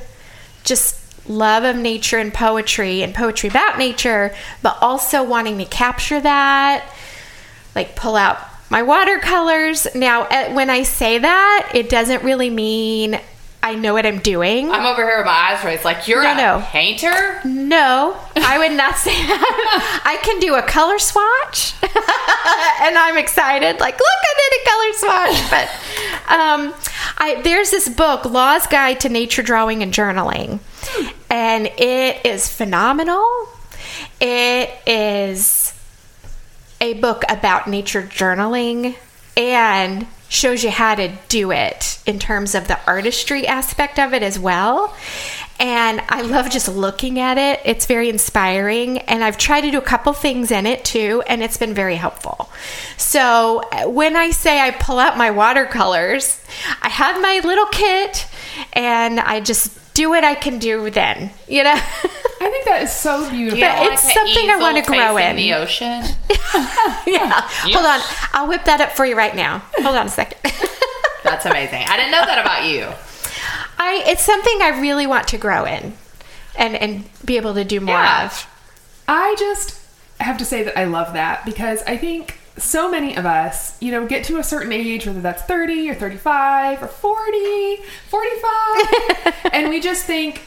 just 0.63 0.99
love 1.27 1.63
of 1.63 1.75
nature 1.75 2.19
and 2.19 2.33
poetry 2.33 3.01
and 3.01 3.13
poetry 3.13 3.49
about 3.49 3.77
nature, 3.77 4.35
but 4.61 4.77
also 4.81 5.23
wanting 5.23 5.57
to 5.57 5.65
capture 5.65 6.21
that, 6.21 6.85
like 7.75 7.95
pull 7.95 8.15
out 8.15 8.37
my 8.69 8.81
watercolors. 8.83 9.87
Now, 9.95 10.27
when 10.53 10.69
I 10.69 10.83
say 10.83 11.19
that, 11.19 11.71
it 11.73 11.89
doesn't 11.89 12.23
really 12.23 12.49
mean 12.49 13.19
I 13.65 13.75
know 13.75 13.93
what 13.93 14.05
I'm 14.05 14.19
doing. 14.19 14.71
I'm 14.71 14.85
over 14.85 15.07
here 15.07 15.17
with 15.19 15.25
my 15.25 15.31
eyes 15.31 15.63
raised, 15.63 15.85
like 15.85 16.05
you're 16.09 16.21
No, 16.21 16.31
a 16.33 16.35
no. 16.35 16.65
painter. 16.67 17.39
No, 17.45 18.17
I 18.35 18.57
would 18.57 18.73
not 18.75 18.97
say 18.97 19.13
that. 19.15 20.01
I 20.05 20.17
can 20.17 20.39
do 20.41 20.55
a 20.55 20.61
color 20.63 20.99
swatch, 20.99 21.73
and 21.81 22.97
I'm 22.97 23.17
excited. 23.17 23.79
Like, 23.79 23.93
look, 23.97 24.03
I 24.03 24.33
did 24.41 24.59
a 24.59 24.65
color 24.69 24.93
swatch. 25.39 25.49
But 26.27 26.33
um, 26.33 26.73
I, 27.19 27.41
there's 27.43 27.71
this 27.71 27.87
book, 27.87 28.25
Law's 28.25 28.67
Guide 28.67 28.99
to 28.99 29.07
Nature 29.09 29.43
Drawing 29.43 29.81
and 29.81 29.93
Journaling, 29.93 30.59
and 31.29 31.67
it 31.77 32.25
is 32.25 32.49
phenomenal. 32.53 33.25
It 34.19 34.71
is 34.85 35.62
a 36.83 36.93
book 36.93 37.23
about 37.29 37.65
nature 37.65 38.01
journaling 38.01 38.93
and 39.37 40.05
shows 40.27 40.65
you 40.65 40.69
how 40.69 40.93
to 40.95 41.13
do 41.29 41.51
it 41.51 41.97
in 42.05 42.19
terms 42.19 42.55
of 42.55 42.67
the 42.67 42.77
artistry 42.85 43.47
aspect 43.47 43.97
of 43.97 44.13
it 44.13 44.21
as 44.21 44.37
well. 44.37 44.93
And 45.59 46.01
I 46.09 46.21
love 46.21 46.49
just 46.49 46.67
looking 46.67 47.19
at 47.19 47.37
it. 47.37 47.61
It's 47.63 47.85
very 47.85 48.09
inspiring. 48.09 48.97
And 48.99 49.23
I've 49.23 49.37
tried 49.37 49.61
to 49.61 49.71
do 49.71 49.77
a 49.77 49.81
couple 49.81 50.11
things 50.13 50.51
in 50.51 50.65
it 50.65 50.83
too, 50.83 51.23
and 51.27 51.41
it's 51.43 51.57
been 51.57 51.73
very 51.73 51.95
helpful. 51.95 52.49
So 52.97 53.61
uh, 53.71 53.89
when 53.89 54.15
I 54.15 54.31
say 54.31 54.59
I 54.59 54.71
pull 54.71 54.99
out 54.99 55.17
my 55.17 55.31
watercolors, 55.31 56.43
I 56.81 56.89
have 56.89 57.21
my 57.21 57.41
little 57.43 57.67
kit 57.67 58.27
and 58.73 59.19
I 59.19 59.39
just 59.39 59.93
do 59.93 60.09
what 60.09 60.23
I 60.23 60.35
can 60.35 60.57
do 60.57 60.89
then, 60.89 61.29
you 61.47 61.63
know? 61.63 61.75
I 61.75 62.49
think 62.49 62.65
that 62.65 62.81
is 62.83 62.91
so 62.91 63.29
beautiful. 63.29 63.59
You 63.59 63.65
But 63.65 63.93
it's 63.93 64.03
like 64.05 64.13
something 64.15 64.49
I 64.49 64.57
wanna 64.59 64.81
grow 64.81 65.15
facing 65.15 65.29
in. 65.29 65.35
The 65.35 65.53
ocean. 65.53 66.03
yeah. 67.07 67.41
Hold 67.41 67.85
on. 67.85 67.99
I'll 68.33 68.47
whip 68.47 68.65
that 68.65 68.81
up 68.81 68.91
for 68.91 69.05
you 69.05 69.15
right 69.15 69.35
now. 69.35 69.59
Hold 69.77 69.95
on 69.95 70.07
a 70.07 70.09
second. 70.09 70.39
That's 71.23 71.45
amazing. 71.45 71.83
I 71.87 71.95
didn't 71.95 72.11
know 72.11 72.25
that 72.25 72.39
about 72.39 72.67
you. 72.67 72.89
I 73.85 74.03
it's 74.07 74.23
something 74.23 74.61
I 74.61 74.79
really 74.79 75.05
want 75.07 75.27
to 75.29 75.37
grow 75.37 75.65
in 75.65 75.93
and 76.57 76.75
and 76.75 77.03
be 77.25 77.37
able 77.37 77.53
to 77.55 77.63
do 77.63 77.79
more 77.79 77.95
Yeah. 77.95 78.25
of. 78.25 78.47
I 79.07 79.35
just 79.37 79.79
have 80.19 80.37
to 80.37 80.45
say 80.45 80.63
that 80.63 80.77
I 80.79 80.85
love 80.85 81.13
that 81.13 81.43
because 81.45 81.81
I 81.83 81.97
think 81.97 82.39
so 82.57 82.89
many 82.89 83.17
of 83.17 83.25
us, 83.25 83.81
you 83.81 83.91
know, 83.91 84.05
get 84.07 84.23
to 84.25 84.37
a 84.37 84.43
certain 84.43 84.71
age, 84.71 85.05
whether 85.07 85.19
that's 85.21 85.41
30 85.43 85.89
or 85.89 85.95
35 85.95 86.83
or 86.83 86.87
40, 86.87 87.77
45, 88.09 89.33
and 89.53 89.69
we 89.69 89.79
just 89.79 90.05
think, 90.05 90.43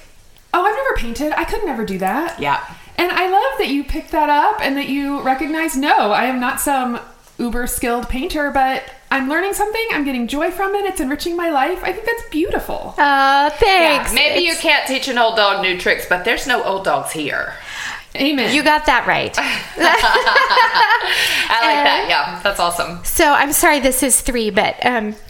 oh, 0.54 0.64
I've 0.64 0.74
never 0.76 0.94
painted. 0.96 1.32
I 1.38 1.44
could 1.44 1.64
never 1.64 1.84
do 1.84 1.98
that. 1.98 2.38
Yeah. 2.40 2.64
And 2.96 3.10
I 3.10 3.28
love 3.28 3.58
that 3.58 3.68
you 3.68 3.84
picked 3.84 4.12
that 4.12 4.30
up 4.30 4.60
and 4.62 4.76
that 4.76 4.88
you 4.88 5.20
recognize, 5.20 5.76
no, 5.76 6.12
I 6.12 6.24
am 6.26 6.38
not 6.40 6.60
some 6.60 7.00
uber 7.38 7.66
skilled 7.66 8.08
painter, 8.08 8.50
but 8.50 8.82
I'm 9.10 9.28
learning 9.28 9.52
something. 9.54 9.86
I'm 9.92 10.04
getting 10.04 10.26
joy 10.26 10.50
from 10.50 10.74
it. 10.74 10.84
It's 10.84 11.00
enriching 11.00 11.36
my 11.36 11.50
life. 11.50 11.80
I 11.82 11.92
think 11.92 12.06
that's 12.06 12.28
beautiful. 12.30 12.94
Uh 12.98 13.50
thanks. 13.50 14.10
Yeah, 14.10 14.14
maybe 14.14 14.44
you 14.44 14.54
can't 14.56 14.86
teach 14.86 15.08
an 15.08 15.18
old 15.18 15.36
dog 15.36 15.62
new 15.62 15.78
tricks, 15.78 16.06
but 16.08 16.24
there's 16.24 16.46
no 16.46 16.62
old 16.64 16.84
dogs 16.84 17.12
here. 17.12 17.54
Amen. 18.16 18.54
you 18.54 18.62
got 18.62 18.86
that 18.86 19.06
right. 19.06 19.34
I 19.38 19.42
like 21.60 21.84
that. 21.84 22.06
Yeah, 22.08 22.40
that's 22.42 22.58
awesome. 22.58 23.04
So 23.04 23.30
I'm 23.30 23.52
sorry 23.52 23.80
this 23.80 24.02
is 24.02 24.20
three, 24.22 24.48
but 24.50 24.74
um 24.86 25.14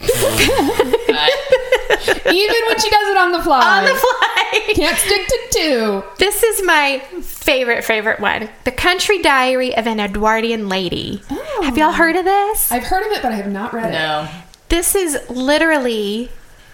Even 2.27 2.55
when 2.67 2.79
she 2.79 2.89
does 2.89 3.09
it 3.09 3.17
on 3.17 3.31
the 3.31 3.41
fly. 3.41 3.77
on 3.79 3.83
the 3.85 3.95
fly. 3.95 4.73
Can't 4.75 4.97
stick 4.97 5.27
to 5.27 5.39
two. 5.51 6.03
This 6.17 6.43
is 6.43 6.63
my 6.65 6.99
favorite 7.21 7.83
favorite 7.83 8.19
one. 8.19 8.49
The 8.63 8.71
Country 8.71 9.21
Diary 9.21 9.75
of 9.75 9.87
an 9.87 9.99
Edwardian 9.99 10.69
Lady. 10.69 11.21
Have 11.63 11.77
y'all 11.77 11.91
heard 11.91 12.15
of 12.15 12.25
this? 12.25 12.71
I've 12.71 12.83
heard 12.83 13.05
of 13.05 13.11
it, 13.11 13.21
but 13.21 13.31
I 13.31 13.35
have 13.35 13.51
not 13.51 13.73
read 13.73 13.89
it. 13.89 13.93
no. 13.93 14.27
This 14.69 14.95
is 14.95 15.17
literally 15.29 16.29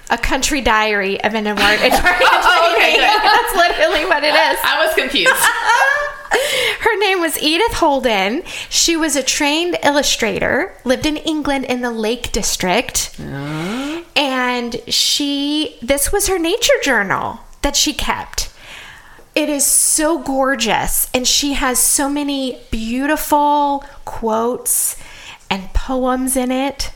a 0.10 0.18
country 0.18 0.62
diary 0.62 1.24
of 1.24 1.34
an 1.36 1.46
Edward- 1.48 1.80
Edwardian 1.80 2.30
Oh, 2.32 2.74
okay, 2.76 2.98
That's 2.98 3.56
literally 3.56 4.06
what 4.06 4.24
it 4.24 4.34
is. 4.34 4.60
I 4.64 4.84
was 4.86 4.94
confused. 4.96 5.32
Her 6.80 6.98
name 7.00 7.22
was 7.22 7.42
Edith 7.42 7.74
Holden. 7.74 8.44
She 8.70 8.98
was 8.98 9.16
a 9.16 9.24
trained 9.24 9.78
illustrator, 9.84 10.76
lived 10.84 11.06
in 11.06 11.18
England 11.18 11.66
in 11.66 11.82
the 11.82 11.92
Lake 11.92 12.32
District. 12.32 13.16
Oh. 13.20 14.04
And 14.16 14.82
she, 14.88 15.78
this 15.82 16.12
was 16.12 16.28
her 16.28 16.40
nature 16.40 16.74
journal 16.82 17.40
that 17.62 17.76
she 17.76 17.94
kept. 17.94 18.50
It 19.36 19.50
is 19.50 19.66
so 19.66 20.20
gorgeous. 20.20 21.10
And 21.14 21.28
she 21.28 21.54
has 21.54 21.80
so 21.80 22.10
many 22.10 22.60
beautiful 22.72 23.84
quotes 24.06 24.96
and 25.50 25.74
poems 25.74 26.36
in 26.36 26.52
it 26.52 26.92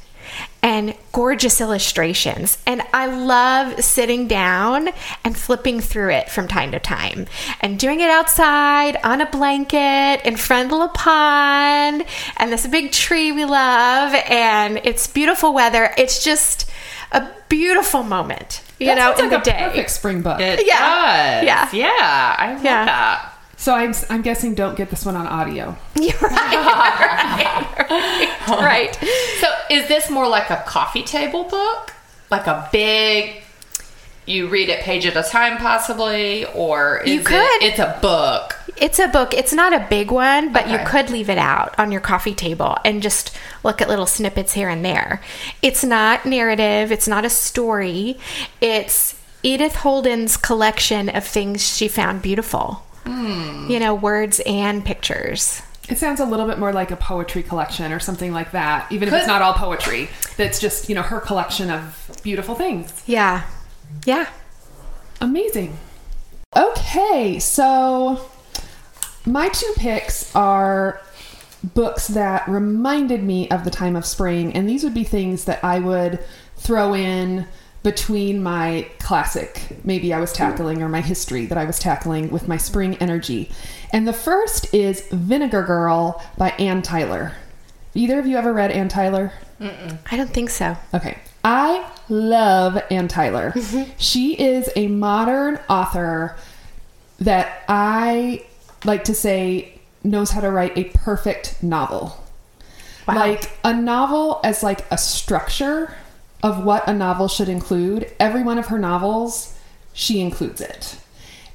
and 0.61 0.95
gorgeous 1.13 1.61
illustrations. 1.61 2.57
And 2.65 2.81
I 2.93 3.05
love 3.07 3.83
sitting 3.83 4.27
down 4.27 4.89
and 5.23 5.37
flipping 5.37 5.79
through 5.79 6.11
it 6.11 6.29
from 6.29 6.47
time 6.47 6.71
to 6.71 6.79
time 6.79 7.27
and 7.61 7.79
doing 7.79 8.01
it 8.01 8.09
outside 8.09 8.97
on 9.03 9.21
a 9.21 9.29
blanket 9.29 10.25
in 10.25 10.35
front 10.35 10.71
of 10.71 10.81
a 10.81 10.89
pond 10.89 12.05
and 12.37 12.51
this 12.51 12.67
big 12.67 12.91
tree 12.91 13.31
we 13.31 13.45
love. 13.45 14.13
And 14.29 14.81
it's 14.83 15.07
beautiful 15.07 15.53
weather. 15.53 15.93
It's 15.97 16.23
just 16.23 16.69
a 17.11 17.27
beautiful 17.49 18.03
moment, 18.03 18.61
you 18.79 18.87
That 18.87 18.97
know, 18.97 19.11
in 19.23 19.29
like 19.31 19.43
the 19.43 19.51
a 19.51 19.53
day. 19.55 19.63
perfect 19.65 19.89
spring 19.91 20.21
book. 20.21 20.39
It 20.39 20.65
Yeah. 20.67 21.41
does. 21.41 21.45
Yeah. 21.45 21.69
Yeah. 21.73 22.35
I 22.39 22.53
love 22.53 22.63
Yeah. 22.63 22.85
that. 22.85 23.33
So 23.57 23.73
I'm, 23.73 23.93
I'm 24.11 24.21
guessing 24.21 24.53
don't 24.53 24.75
get 24.77 24.89
this 24.91 25.03
one 25.03 25.15
on 25.15 25.25
audio. 25.25 25.75
You're 25.95 26.13
right. 26.21 27.65
right. 27.89 28.47
right. 28.49 28.99
So, 29.39 29.47
is 29.69 29.87
this 29.87 30.09
more 30.09 30.27
like 30.27 30.49
a 30.49 30.63
coffee 30.67 31.03
table 31.03 31.43
book? 31.45 31.93
Like 32.31 32.47
a 32.47 32.67
big, 32.71 33.41
you 34.25 34.47
read 34.47 34.69
it 34.69 34.81
page 34.81 35.05
at 35.05 35.15
a 35.15 35.23
time, 35.27 35.57
possibly? 35.57 36.45
Or 36.53 36.97
is 36.99 37.09
You 37.11 37.21
could. 37.21 37.35
it, 37.35 37.63
it's 37.63 37.79
a 37.79 37.97
book? 38.01 38.56
It's 38.79 38.99
a 38.99 39.07
book. 39.07 39.33
It's 39.33 39.53
not 39.53 39.73
a 39.73 39.87
big 39.89 40.11
one, 40.11 40.53
but 40.53 40.69
you 40.69 40.77
could 40.85 41.09
leave 41.09 41.29
it 41.29 41.37
out 41.37 41.77
on 41.79 41.91
your 41.91 42.01
coffee 42.01 42.35
table 42.35 42.77
and 42.85 43.01
just 43.01 43.35
look 43.63 43.81
at 43.81 43.89
little 43.89 44.05
snippets 44.05 44.53
here 44.53 44.69
and 44.69 44.85
there. 44.85 45.21
It's 45.61 45.83
not 45.83 46.25
narrative, 46.25 46.91
it's 46.91 47.07
not 47.07 47.25
a 47.25 47.29
story. 47.29 48.17
It's 48.61 49.19
Edith 49.41 49.75
Holden's 49.77 50.37
collection 50.37 51.09
of 51.09 51.25
things 51.25 51.75
she 51.75 51.87
found 51.87 52.21
beautiful. 52.21 52.83
Hmm. 53.05 53.69
You 53.69 53.79
know, 53.79 53.95
words 53.95 54.41
and 54.45 54.85
pictures. 54.85 55.61
It 55.89 55.97
sounds 55.97 56.19
a 56.19 56.25
little 56.25 56.45
bit 56.45 56.59
more 56.59 56.73
like 56.73 56.91
a 56.91 56.97
poetry 56.97 57.43
collection 57.43 57.93
or 57.93 57.99
something 57.99 58.33
like 58.33 58.51
that, 58.51 58.91
even 58.91 59.07
if 59.07 59.13
it's 59.13 59.27
not 59.27 59.41
all 59.41 59.53
poetry. 59.53 60.09
That's 60.35 60.59
just, 60.59 60.89
you 60.89 60.95
know, 60.95 61.01
her 61.01 61.21
collection 61.21 61.71
of 61.71 62.19
beautiful 62.23 62.55
things. 62.55 63.03
Yeah. 63.05 63.43
Yeah. 64.05 64.27
Amazing. 65.21 65.77
Okay, 66.55 67.39
so 67.39 68.29
my 69.27 69.49
two 69.49 69.71
picks 69.75 70.33
are 70.35 71.01
books 71.73 72.07
that 72.07 72.47
reminded 72.47 73.23
me 73.23 73.49
of 73.49 73.63
the 73.63 73.71
time 73.71 73.95
of 73.95 74.05
spring, 74.05 74.53
and 74.53 74.67
these 74.69 74.83
would 74.83 74.93
be 74.93 75.03
things 75.03 75.45
that 75.45 75.63
I 75.63 75.79
would 75.79 76.23
throw 76.55 76.95
in 76.95 77.47
between 77.83 78.41
my 78.41 78.87
classic, 78.99 79.77
maybe 79.83 80.13
I 80.13 80.19
was 80.19 80.33
tackling, 80.33 80.81
or 80.81 80.89
my 80.89 81.01
history 81.01 81.45
that 81.45 81.57
I 81.57 81.65
was 81.65 81.79
tackling 81.79 82.29
with 82.29 82.47
my 82.47 82.57
spring 82.57 82.95
energy. 82.97 83.51
And 83.93 84.07
the 84.07 84.13
first 84.13 84.73
is 84.73 85.07
Vinegar 85.09 85.63
Girl 85.63 86.21
by 86.37 86.49
Anne 86.51 86.81
Tyler. 86.81 87.33
Either 87.93 88.19
of 88.19 88.27
you 88.27 88.37
ever 88.37 88.53
read 88.53 88.71
Anne 88.71 88.89
Tyler? 88.89 89.31
I 89.59 90.17
don't 90.17 90.29
think 90.29 90.49
so. 90.49 90.75
Okay. 90.93 91.17
I 91.43 91.89
love 92.09 92.81
Anne 92.91 93.07
Tyler. 93.07 93.51
Mm-hmm. 93.51 93.91
she 93.97 94.33
is 94.33 94.69
a 94.75 94.87
modern 94.87 95.59
author 95.69 96.35
that 97.19 97.63
I 97.67 98.45
like 98.85 99.03
to 99.05 99.13
say 99.13 99.79
knows 100.03 100.31
how 100.31 100.41
to 100.41 100.51
write 100.51 100.77
a 100.77 100.85
perfect 100.85 101.61
novel. 101.61 102.23
Wow. 103.07 103.15
Like 103.15 103.51
a 103.63 103.73
novel 103.73 104.39
as 104.43 104.63
like 104.63 104.85
a 104.91 104.97
structure 104.97 105.95
of 106.43 106.63
what 106.63 106.87
a 106.87 106.93
novel 106.93 107.27
should 107.27 107.49
include. 107.49 108.11
Every 108.19 108.43
one 108.43 108.57
of 108.57 108.67
her 108.67 108.77
novels, 108.77 109.57
she 109.93 110.19
includes 110.19 110.61
it. 110.61 110.97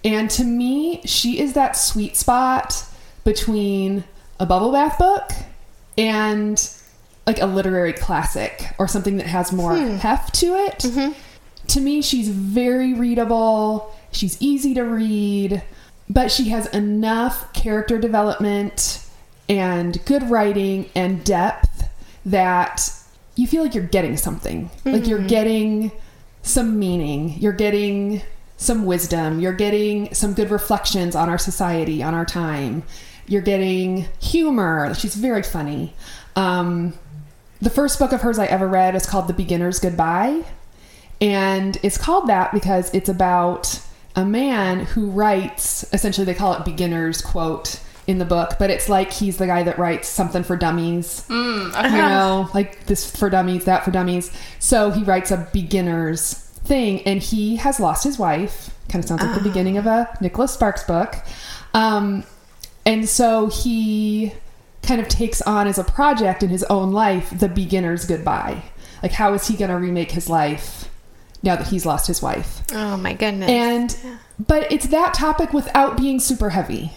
And 0.05 0.31
to 0.31 0.45
me, 0.45 1.03
she 1.05 1.41
is 1.41 1.53
that 1.53 1.77
sweet 1.77 2.17
spot 2.17 2.85
between 3.25 4.05
a 4.41 4.47
bubble 4.47 4.73
bath 4.73 4.99
book 4.99 5.31
and 5.97 6.71
like 7.27 7.41
a 7.41 7.47
literary 7.47 7.93
classic 7.93 8.75
or 8.79 8.89
something 8.89 9.17
that 9.19 9.27
has 9.27 9.53
more 9.53 9.77
hmm. 9.77 9.97
heft 9.97 10.35
to 10.35 10.47
it. 10.47 10.79
Mm-hmm. 10.79 11.13
To 11.69 11.81
me, 11.81 12.03
she's 12.03 12.29
very 12.29 12.95
readable. 12.95 13.95
She's 14.11 14.41
easy 14.43 14.75
to 14.75 14.83
read, 14.83 15.63
but 16.09 16.31
she 16.31 16.51
has 16.51 16.67
enough 16.69 17.53
character 17.53 17.99
development 17.99 19.05
and 19.49 20.05
good 20.05 20.23
writing 20.31 20.91
and 20.95 21.25
depth 21.25 21.89
that 22.25 22.93
you 23.35 23.47
feel 23.47 23.63
like 23.63 23.75
you're 23.75 23.85
getting 23.85 24.17
something. 24.17 24.71
Like 24.85 25.07
you're 25.07 25.27
getting 25.27 25.93
some 26.43 26.79
meaning. 26.79 27.39
You're 27.39 27.53
getting 27.53 28.23
some 28.57 28.85
wisdom. 28.85 29.41
You're 29.41 29.53
getting 29.53 30.13
some 30.15 30.35
good 30.35 30.51
reflections 30.51 31.17
on 31.17 31.29
our 31.29 31.39
society, 31.39 32.03
on 32.03 32.15
our 32.15 32.25
time. 32.25 32.83
You're 33.27 33.43
getting 33.43 34.07
humor. 34.21 34.95
She's 34.95 35.15
very 35.15 35.43
funny. 35.43 35.95
Um, 36.37 36.95
the 37.61 37.71
first 37.71 37.99
book 37.99 38.13
of 38.13 38.23
hers 38.23 38.39
I 38.39 38.47
ever 38.47 38.69
read 38.69 38.95
is 38.95 39.07
called 39.07 39.29
The 39.29 39.35
Beginner's 39.35 39.79
Goodbye. 39.79 40.45
And 41.21 41.79
it's 41.83 41.97
called 41.97 42.29
that 42.29 42.53
because 42.53 42.93
it's 42.93 43.09
about 43.09 43.81
a 44.15 44.25
man 44.25 44.81
who 44.81 45.11
writes, 45.11 45.85
essentially, 45.93 46.25
they 46.25 46.35
call 46.35 46.55
it 46.55 46.65
beginner's 46.65 47.23
quote 47.23 47.81
in 48.07 48.19
the 48.19 48.25
book, 48.25 48.55
but 48.59 48.69
it's 48.69 48.89
like 48.89 49.13
he's 49.13 49.37
the 49.39 49.47
guy 49.47 49.63
that 49.63 49.79
writes 49.79 50.09
something 50.09 50.43
for 50.43 50.57
dummies. 50.57 51.25
You 51.93 51.99
know, 51.99 52.51
like 52.53 52.87
this 52.87 53.15
for 53.15 53.31
dummies, 53.31 53.65
that 53.65 53.85
for 53.85 53.91
dummies. 53.91 54.37
So 54.59 54.91
he 54.91 55.05
writes 55.05 55.31
a 55.31 55.49
beginner's 55.53 56.35
thing, 56.35 57.03
and 57.03 57.23
he 57.23 57.57
has 57.57 57.79
lost 57.81 58.05
his 58.05 58.19
wife. 58.19 58.77
Kind 58.89 59.05
of 59.05 59.09
sounds 59.09 59.23
like 59.23 59.35
the 59.35 59.49
beginning 59.49 59.79
of 59.79 59.87
a 59.87 60.09
Nicholas 60.21 60.53
Sparks 60.53 60.83
book. 60.85 61.15
Um, 61.75 62.25
and 62.85 63.09
so 63.09 63.47
he 63.47 64.33
kind 64.83 65.01
of 65.01 65.09
takes 65.09 65.41
on 65.43 65.69
as 65.69 65.79
a 65.79 65.85
project 65.85 66.43
in 66.43 66.51
his 66.51 66.65
own 66.65 66.93
life 66.93 67.31
the 67.39 67.49
beginner's 67.49 68.05
goodbye. 68.05 68.63
Like, 69.03 69.13
how 69.13 69.33
is 69.33 69.47
he 69.47 69.57
going 69.57 69.71
to 69.71 69.77
remake 69.77 70.11
his 70.11 70.29
life 70.29 70.89
now 71.43 71.57
that 71.57 71.69
he's 71.69 71.85
lost 71.85 72.07
his 72.07 72.23
wife? 72.23 72.63
Oh 72.73 72.97
my 72.97 73.15
goodness. 73.15 73.51
And, 73.51 73.97
but 74.47 74.71
it's 74.71 74.87
that 74.89 75.15
topic 75.15 75.53
without 75.53 75.97
being 75.97 76.21
super 76.21 76.51
heavy. 76.51 76.93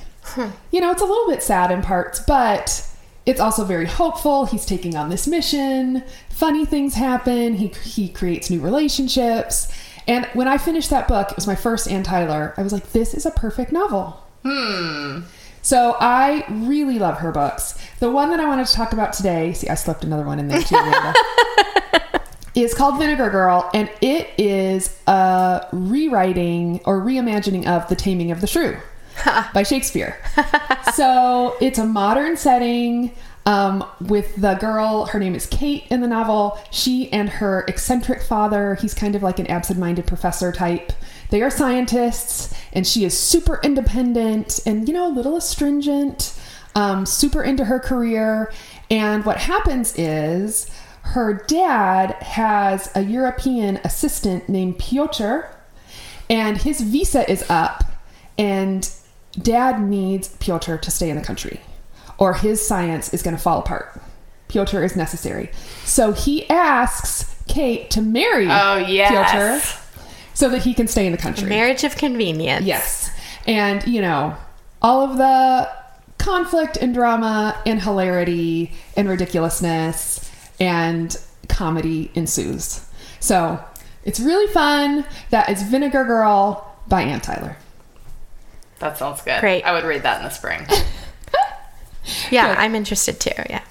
You 0.72 0.82
know, 0.82 0.92
it's 0.92 1.02
a 1.02 1.06
little 1.06 1.30
bit 1.30 1.44
sad 1.44 1.72
in 1.72 1.82
parts, 1.82 2.20
but 2.20 2.88
it's 3.26 3.40
also 3.40 3.64
very 3.64 3.86
hopeful. 3.86 4.46
He's 4.46 4.66
taking 4.66 4.96
on 4.96 5.10
this 5.10 5.28
mission. 5.28 6.04
Funny 6.30 6.66
things 6.66 6.96
happen. 6.96 7.56
He, 7.56 7.68
he 7.68 8.10
creates 8.10 8.50
new 8.50 8.60
relationships. 8.60 9.72
And 10.08 10.26
when 10.34 10.48
I 10.48 10.58
finished 10.58 10.90
that 10.92 11.08
book, 11.08 11.32
it 11.32 11.36
was 11.36 11.48
my 11.48 11.56
first 11.56 11.90
Anne 11.90 12.04
Tyler. 12.04 12.54
I 12.58 12.64
was 12.64 12.74
like, 12.74 12.92
this 12.92 13.14
is 13.14 13.26
a 13.26 13.32
perfect 13.32 13.72
novel. 13.72 14.24
Hmm. 14.44 15.22
So 15.62 15.98
I 16.00 16.46
really 16.48 17.00
love 17.00 17.18
her 17.18 17.32
books. 17.32 17.76
The 18.00 18.12
one 18.12 18.30
that 18.30 18.40
I 18.40 18.46
wanted 18.46 18.68
to 18.68 18.74
talk 18.74 18.94
about 18.94 19.14
today, 19.14 19.54
see, 19.54 19.68
I 19.68 19.74
slipped 19.74 20.04
another 20.04 20.26
one 20.26 20.38
in 20.38 20.48
there 20.48 20.62
too. 20.62 20.76
Is 22.56 22.74
called 22.74 22.98
Vinegar 22.98 23.30
Girl, 23.30 23.70
and 23.74 23.90
it 24.00 24.30
is 24.38 24.98
a 25.08 25.68
rewriting 25.74 26.80
or 26.86 27.02
reimagining 27.02 27.68
of 27.68 27.90
The 27.90 27.98
Taming 27.98 28.32
of 28.32 28.40
the 28.40 28.48
Shrew 28.48 28.78
by 29.54 29.64
Shakespeare. 29.64 30.18
so 30.94 31.58
it's 31.60 31.80
a 31.80 31.86
modern 31.86 32.38
setting. 32.38 33.14
Um, 33.48 33.84
with 34.02 34.38
the 34.38 34.56
girl, 34.56 35.06
her 35.06 35.20
name 35.20 35.36
is 35.36 35.46
Kate 35.46 35.84
in 35.92 36.02
the 36.02 36.08
novel. 36.08 36.58
She 36.72 37.12
and 37.12 37.30
her 37.30 37.64
eccentric 37.68 38.24
father, 38.24 38.76
he's 38.76 38.96
kind 38.96 39.16
of 39.16 39.22
like 39.22 39.38
an 39.38 39.46
absent 39.48 39.78
minded 39.78 40.08
professor 40.08 40.52
type. 40.52 40.94
They 41.30 41.42
are 41.42 41.52
scientists, 41.52 42.56
and 42.74 42.88
she 42.88 43.06
is 43.06 43.18
super 43.18 43.60
independent 43.64 44.62
and, 44.66 44.88
you 44.88 44.94
know, 44.94 45.08
a 45.08 45.14
little 45.14 45.36
astringent, 45.36 46.34
um, 46.74 47.06
super 47.06 47.44
into 47.44 47.66
her 47.66 47.80
career. 47.80 48.52
And 48.90 49.26
what 49.26 49.38
happens 49.38 49.94
is 49.98 50.70
her 51.06 51.34
dad 51.34 52.12
has 52.22 52.92
a 52.96 53.02
European 53.02 53.78
assistant 53.84 54.50
named 54.50 54.80
Piotr, 54.80 55.42
and 56.30 56.58
his 56.58 56.82
visa 56.82 57.30
is 57.30 57.46
up, 57.50 57.84
and 58.38 58.92
dad 59.40 59.82
needs 59.82 60.30
Piotr 60.38 60.76
to 60.78 60.92
stay 60.92 61.10
in 61.10 61.16
the 61.16 61.24
country, 61.24 61.62
or 62.18 62.34
his 62.34 62.66
science 62.66 63.14
is 63.14 63.22
going 63.22 63.36
to 63.36 63.42
fall 63.42 63.60
apart. 63.60 64.02
Piotr 64.48 64.84
is 64.84 64.96
necessary. 64.96 65.52
So 65.84 66.12
he 66.12 66.50
asks 66.50 67.36
Kate 67.48 67.90
to 67.92 68.02
marry 68.02 68.48
Oh, 68.50 68.78
yes. 68.78 69.12
Piotr 69.12 69.82
so 70.34 70.50
that 70.50 70.64
he 70.64 70.74
can 70.74 70.88
stay 70.88 71.06
in 71.06 71.12
the 71.12 71.18
country. 71.18 71.48
Marriage 71.48 71.84
of 71.84 71.96
convenience. 71.96 72.66
Yes. 72.66 73.12
And, 73.48 73.86
you 73.88 74.02
know, 74.02 74.36
all 74.82 75.10
of 75.10 75.18
the 75.18 75.70
conflict 76.18 76.78
and 76.78 76.94
drama 76.94 77.62
and 77.66 77.82
hilarity 77.82 78.72
and 78.98 79.08
ridiculousness 79.08 80.25
and 80.60 81.16
comedy 81.50 82.12
ensues. 82.16 82.86
So 83.20 83.64
it's 84.04 84.20
really 84.20 84.52
fun. 84.54 85.06
That 85.30 85.50
is 85.50 85.64
Vinegar 85.64 86.06
Girl 86.06 86.76
by 86.88 87.02
Anne 87.02 87.22
Tyler. 87.22 87.58
That 88.80 88.98
sounds 88.98 89.22
good. 89.22 89.40
Great. 89.40 89.64
I 89.64 89.72
would 89.74 89.84
read 89.84 90.04
that 90.04 90.18
in 90.18 90.24
the 90.24 90.30
spring. 90.30 90.66
Yeah, 92.30 92.50
Good. 92.50 92.58
I'm 92.60 92.76
interested 92.76 93.20
too. 93.20 93.42
Yeah. 93.50 93.64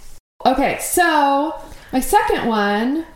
Okay, 0.45 0.79
so 0.81 1.55
my 1.93 2.01
second 2.01 2.47
one, 2.47 3.07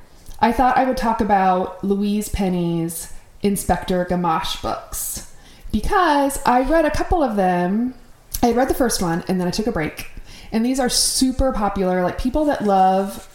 I 0.41 0.53
thought 0.53 0.77
I 0.77 0.85
would 0.85 0.97
talk 0.97 1.21
about 1.21 1.83
Louise 1.85 2.29
Penny's 2.29 3.13
Inspector 3.43 4.05
Gamache 4.07 4.63
books 4.63 5.35
because 5.73 6.41
I 6.47 6.63
read 6.63 6.85
a 6.85 6.91
couple 6.91 7.23
of 7.23 7.37
them. 7.37 7.95
I 8.43 8.47
had 8.47 8.57
read 8.57 8.69
the 8.69 8.75
first 8.75 9.03
one 9.03 9.25
and 9.29 9.41
then 9.41 9.49
I 9.49 9.51
took 9.51 9.67
a 9.67 9.73
break. 9.73 10.09
And 10.51 10.65
these 10.65 10.81
are 10.81 10.89
super 10.89 11.53
popular, 11.53 12.03
like 12.03 12.19
people 12.19 12.47
that 12.47 12.65
love 12.65 13.28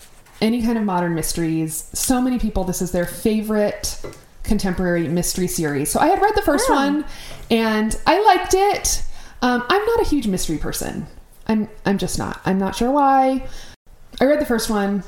any 0.43 0.61
kind 0.61 0.77
of 0.77 0.83
modern 0.83 1.15
mysteries. 1.15 1.89
So 1.93 2.21
many 2.21 2.37
people, 2.37 2.63
this 2.65 2.81
is 2.81 2.91
their 2.91 3.05
favorite 3.05 3.99
contemporary 4.43 5.07
mystery 5.07 5.47
series. 5.47 5.89
So 5.89 5.99
I 5.99 6.07
had 6.07 6.21
read 6.21 6.35
the 6.35 6.41
first 6.41 6.65
Oh. 6.69 6.73
one 6.75 7.05
and 7.49 7.97
I 8.05 8.21
liked 8.23 8.53
it. 8.53 9.03
Um, 9.41 9.63
I'm 9.69 9.85
not 9.85 10.01
a 10.01 10.05
huge 10.05 10.27
mystery 10.27 10.57
person. 10.57 11.07
I'm 11.47 11.69
I'm 11.85 11.97
just 11.97 12.17
not. 12.19 12.39
I'm 12.45 12.57
not 12.59 12.75
sure 12.75 12.91
why. 12.91 13.47
I 14.21 14.25
read 14.25 14.39
the 14.39 14.45
first 14.45 14.69
one, 14.69 15.03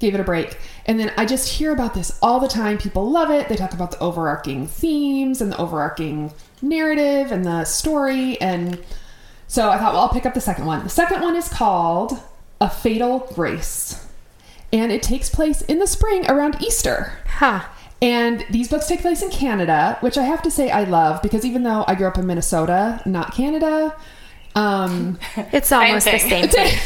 gave 0.00 0.14
it 0.14 0.20
a 0.20 0.24
break, 0.24 0.58
and 0.86 0.98
then 1.00 1.12
I 1.18 1.26
just 1.26 1.48
hear 1.48 1.72
about 1.72 1.92
this 1.94 2.18
all 2.22 2.40
the 2.40 2.48
time. 2.48 2.78
People 2.78 3.10
love 3.10 3.30
it. 3.30 3.48
They 3.48 3.56
talk 3.56 3.72
about 3.74 3.90
the 3.90 3.98
overarching 4.00 4.66
themes 4.66 5.40
and 5.40 5.50
the 5.52 5.58
overarching 5.58 6.32
narrative 6.62 7.32
and 7.32 7.44
the 7.44 7.64
story. 7.64 8.40
And 8.40 8.82
so 9.48 9.68
I 9.70 9.78
thought, 9.78 9.92
well, 9.92 10.02
I'll 10.02 10.08
pick 10.08 10.24
up 10.26 10.32
the 10.34 10.40
second 10.40 10.64
one. 10.66 10.82
The 10.84 10.88
second 10.90 11.20
one 11.22 11.36
is 11.36 11.48
called 11.48 12.18
A 12.60 12.70
Fatal 12.70 13.28
Grace, 13.34 14.03
and 14.74 14.90
it 14.92 15.02
takes 15.02 15.30
place 15.30 15.62
in 15.62 15.78
the 15.78 15.86
spring 15.86 16.28
around 16.28 16.60
Easter. 16.60 17.12
Huh. 17.38 17.64
And 18.02 18.44
these 18.50 18.68
books 18.68 18.86
take 18.86 19.00
place 19.00 19.22
in 19.22 19.30
Canada, 19.30 19.96
which 20.00 20.18
I 20.18 20.24
have 20.24 20.42
to 20.42 20.50
say 20.50 20.70
I 20.70 20.84
love 20.84 21.22
because 21.22 21.44
even 21.46 21.62
though 21.62 21.84
I 21.86 21.94
grew 21.94 22.08
up 22.08 22.18
in 22.18 22.26
Minnesota, 22.26 23.00
not 23.06 23.32
Canada, 23.34 23.96
um, 24.56 25.18
It's 25.52 25.70
almost 25.72 26.04
the 26.06 26.18
same 26.18 26.48
thing. 26.48 26.78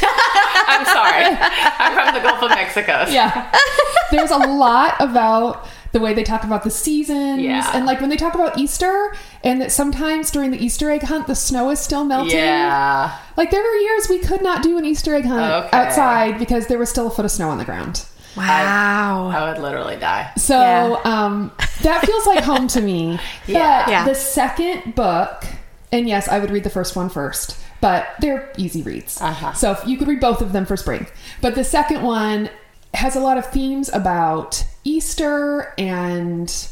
I'm 0.71 0.85
sorry. 0.85 1.25
I'm 1.25 1.93
from 1.93 2.13
the 2.13 2.21
Gulf 2.21 2.43
of 2.43 2.49
Mexico. 2.51 3.05
yeah, 3.09 3.51
there's 4.11 4.31
a 4.31 4.37
lot 4.37 4.95
about 4.99 5.67
the 5.91 5.99
way 5.99 6.13
they 6.13 6.23
talk 6.23 6.43
about 6.43 6.63
the 6.63 6.69
seasons 6.69 7.41
Yeah. 7.41 7.69
and 7.73 7.85
like 7.85 7.99
when 8.01 8.09
they 8.09 8.15
talk 8.15 8.35
about 8.35 8.57
Easter 8.59 9.13
and 9.43 9.59
that 9.61 9.71
sometimes 9.71 10.29
during 10.31 10.51
the 10.51 10.63
Easter 10.63 10.89
egg 10.91 11.01
hunt 11.03 11.25
the 11.27 11.35
snow 11.35 11.69
is 11.71 11.79
still 11.79 12.03
melting. 12.05 12.37
Yeah. 12.37 13.17
Like 13.37 13.49
there 13.51 13.61
were 13.63 13.75
years 13.75 14.07
we 14.09 14.19
could 14.19 14.41
not 14.43 14.61
do 14.63 14.77
an 14.77 14.85
Easter 14.85 15.15
egg 15.15 15.25
hunt 15.25 15.65
Okay. 15.65 15.77
outside 15.77 16.37
because 16.39 16.67
there 16.67 16.77
was 16.77 16.89
still 16.89 17.07
a 17.07 17.09
foot 17.09 17.25
of 17.25 17.31
snow 17.31 17.49
on 17.49 17.57
the 17.57 17.65
ground. 17.65 18.05
Wow. 18.37 19.29
I 19.35 19.49
would 19.51 19.61
literally 19.61 19.95
die. 19.97 20.31
So 20.37 20.57
Yeah. 20.59 20.99
um, 21.25 21.51
that 21.81 22.05
feels 22.05 22.25
like 22.25 22.43
home 22.43 22.67
to 22.69 22.81
me. 22.81 23.19
Yeah. 23.47 23.85
But 23.85 23.91
Yeah. 23.91 24.05
the 24.05 24.15
second 24.15 24.95
book, 24.95 25.43
and 25.91 26.07
yes, 26.07 26.27
I 26.27 26.39
would 26.39 26.51
read 26.51 26.63
the 26.63 26.69
first 26.69 26.95
one 26.95 27.09
first, 27.09 27.57
but 27.81 28.07
they're 28.19 28.49
easy 28.57 28.81
reads. 28.83 29.19
Uh-huh. 29.21 29.53
So 29.53 29.71
if 29.71 29.85
you 29.87 29.97
could 29.97 30.07
read 30.07 30.19
both 30.19 30.41
of 30.41 30.53
them 30.53 30.65
for 30.65 30.77
spring. 30.77 31.07
But 31.41 31.55
the 31.55 31.63
second 31.63 32.03
one, 32.03 32.49
has 32.93 33.15
a 33.15 33.19
lot 33.19 33.37
of 33.37 33.45
themes 33.45 33.89
about 33.89 34.65
Easter 34.83 35.73
and 35.77 36.67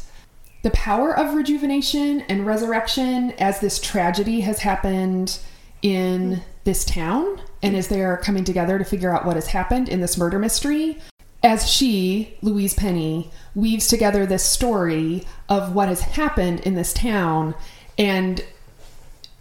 the 0.62 0.70
power 0.70 1.16
of 1.16 1.34
rejuvenation 1.34 2.22
and 2.22 2.46
resurrection 2.46 3.32
as 3.38 3.60
this 3.60 3.80
tragedy 3.80 4.40
has 4.40 4.60
happened 4.60 5.38
in 5.82 6.42
this 6.64 6.84
town 6.84 7.40
and 7.62 7.76
as 7.76 7.88
they're 7.88 8.16
coming 8.18 8.44
together 8.44 8.78
to 8.78 8.84
figure 8.84 9.14
out 9.14 9.24
what 9.24 9.36
has 9.36 9.48
happened 9.48 9.88
in 9.88 10.00
this 10.00 10.18
murder 10.18 10.38
mystery. 10.38 10.98
As 11.42 11.70
she, 11.70 12.36
Louise 12.42 12.74
Penny, 12.74 13.30
weaves 13.54 13.86
together 13.86 14.26
this 14.26 14.42
story 14.42 15.24
of 15.48 15.74
what 15.74 15.88
has 15.88 16.00
happened 16.00 16.60
in 16.60 16.74
this 16.74 16.92
town 16.92 17.54
and 17.96 18.44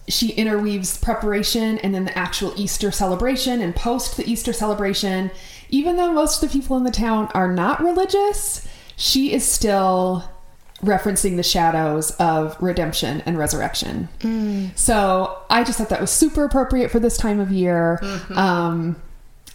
she 0.08 0.30
interweaves 0.32 0.98
preparation 0.98 1.78
and 1.80 1.94
then 1.94 2.06
the 2.06 2.18
actual 2.18 2.54
Easter 2.56 2.92
celebration 2.92 3.62
and 3.62 3.76
post 3.76 4.16
the 4.16 4.30
Easter 4.30 4.54
celebration. 4.54 5.32
Even 5.70 5.98
though 5.98 6.12
most 6.12 6.42
of 6.42 6.50
the 6.50 6.60
people 6.60 6.78
in 6.78 6.84
the 6.84 6.92
town 6.92 7.30
are 7.34 7.52
not 7.52 7.82
religious, 7.84 8.68
she 8.96 9.34
is 9.34 9.46
still 9.46 10.30
referencing 10.82 11.36
the 11.38 11.44
shadows 11.44 12.12
of 12.12 12.56
redemption 12.62 13.22
and 13.26 13.38
resurrection. 13.38 14.08
So 14.76 15.38
I 15.50 15.64
just 15.64 15.78
thought 15.80 15.90
that 15.90 16.02
was 16.02 16.12
super 16.12 16.44
appropriate 16.44 16.92
for 16.92 17.00
this 17.00 17.18
time 17.18 17.40
of 17.40 17.52
year, 17.52 18.00
um, 18.36 18.96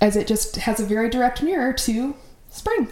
as 0.01 0.17
it 0.17 0.27
just 0.27 0.57
has 0.57 0.81
a 0.81 0.85
very 0.85 1.09
direct 1.09 1.43
mirror 1.43 1.73
to 1.73 2.15
spring. 2.51 2.89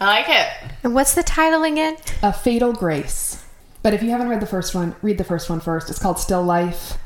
I 0.00 0.06
like 0.06 0.28
it. 0.28 0.46
And 0.84 0.94
what's 0.94 1.14
the 1.14 1.22
title 1.22 1.64
again? 1.64 1.96
A 2.22 2.32
Fatal 2.32 2.72
Grace. 2.72 3.44
But 3.82 3.92
if 3.94 4.02
you 4.02 4.10
haven't 4.10 4.28
read 4.28 4.40
the 4.40 4.46
first 4.46 4.74
one, 4.74 4.94
read 5.02 5.18
the 5.18 5.24
first 5.24 5.48
one 5.50 5.60
first. 5.60 5.90
It's 5.90 5.98
called 5.98 6.18
Still 6.18 6.42
Life, 6.42 6.98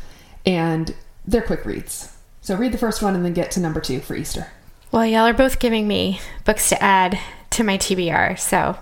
and 0.45 0.95
they're 1.27 1.43
quick 1.43 1.65
reads. 1.65 2.17
So 2.41 2.57
read 2.57 2.73
the 2.73 2.79
first 2.79 3.01
one 3.03 3.15
and 3.15 3.25
then 3.25 3.33
get 3.35 3.51
to 3.53 3.61
number 3.61 3.81
two 3.81 4.01
for 4.01 4.15
Easter. 4.17 4.49
Well, 4.93 5.07
y'all 5.07 5.27
are 5.27 5.33
both 5.33 5.59
giving 5.59 5.87
me 5.87 6.21
books 6.45 6.69
to 6.71 6.83
add 6.83 7.19
to 7.51 7.65
my 7.65 7.79
TBR, 7.79 8.39
so 8.39 8.77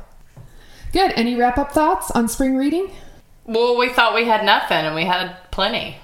Good. 0.93 1.13
Any 1.17 1.37
wrap 1.37 1.59
up 1.59 1.73
thoughts 1.73 2.11
on 2.11 2.29
spring 2.29 2.57
reading? 2.57 2.91
Well, 3.45 3.77
we 3.77 3.91
thought 3.91 4.15
we 4.15 4.25
had 4.25 4.45
nothing 4.45 4.79
and 4.79 4.95
we 4.95 5.05
had 5.05 5.37
plenty. 5.51 5.97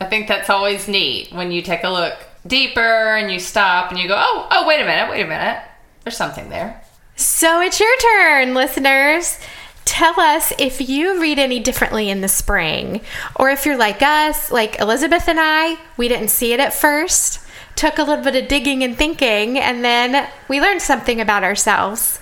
I 0.00 0.06
think 0.06 0.28
that's 0.28 0.48
always 0.48 0.88
neat 0.88 1.32
when 1.32 1.50
you 1.50 1.62
take 1.62 1.84
a 1.84 1.90
look 1.90 2.14
deeper 2.46 3.16
and 3.16 3.32
you 3.32 3.38
stop 3.38 3.90
and 3.90 3.98
you 3.98 4.08
go, 4.08 4.14
oh, 4.16 4.46
oh, 4.50 4.66
wait 4.66 4.80
a 4.80 4.84
minute, 4.84 5.10
wait 5.10 5.22
a 5.22 5.28
minute. 5.28 5.62
There's 6.04 6.16
something 6.16 6.48
there. 6.48 6.80
So 7.16 7.60
it's 7.60 7.80
your 7.80 7.96
turn, 7.98 8.54
listeners. 8.54 9.38
Tell 9.84 10.18
us 10.20 10.52
if 10.58 10.88
you 10.88 11.20
read 11.20 11.38
any 11.38 11.58
differently 11.58 12.08
in 12.08 12.20
the 12.20 12.28
spring, 12.28 13.00
or 13.36 13.50
if 13.50 13.66
you're 13.66 13.76
like 13.76 14.00
us, 14.00 14.50
like 14.52 14.80
Elizabeth 14.80 15.28
and 15.28 15.38
I, 15.40 15.76
we 15.96 16.08
didn't 16.08 16.28
see 16.28 16.52
it 16.52 16.60
at 16.60 16.72
first, 16.72 17.40
took 17.80 17.98
a 17.98 18.02
little 18.04 18.22
bit 18.22 18.36
of 18.36 18.46
digging 18.46 18.84
and 18.84 18.94
thinking, 18.94 19.58
and 19.58 19.82
then 19.82 20.28
we 20.48 20.60
learned 20.60 20.82
something 20.82 21.18
about 21.18 21.42
ourselves. 21.42 22.18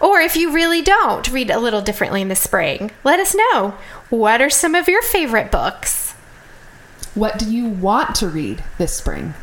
Or 0.00 0.20
if 0.20 0.36
you 0.36 0.50
really 0.52 0.80
don't 0.80 1.30
read 1.30 1.50
a 1.50 1.58
little 1.58 1.82
differently 1.82 2.22
in 2.22 2.28
the 2.28 2.34
spring, 2.34 2.90
let 3.04 3.20
us 3.20 3.34
know. 3.34 3.74
What 4.08 4.40
are 4.40 4.48
some 4.48 4.74
of 4.74 4.88
your 4.88 5.02
favorite 5.02 5.50
books? 5.50 6.12
What 7.14 7.38
do 7.38 7.52
you 7.52 7.68
want 7.68 8.14
to 8.16 8.28
read 8.28 8.64
this 8.78 8.94
spring? 8.94 9.34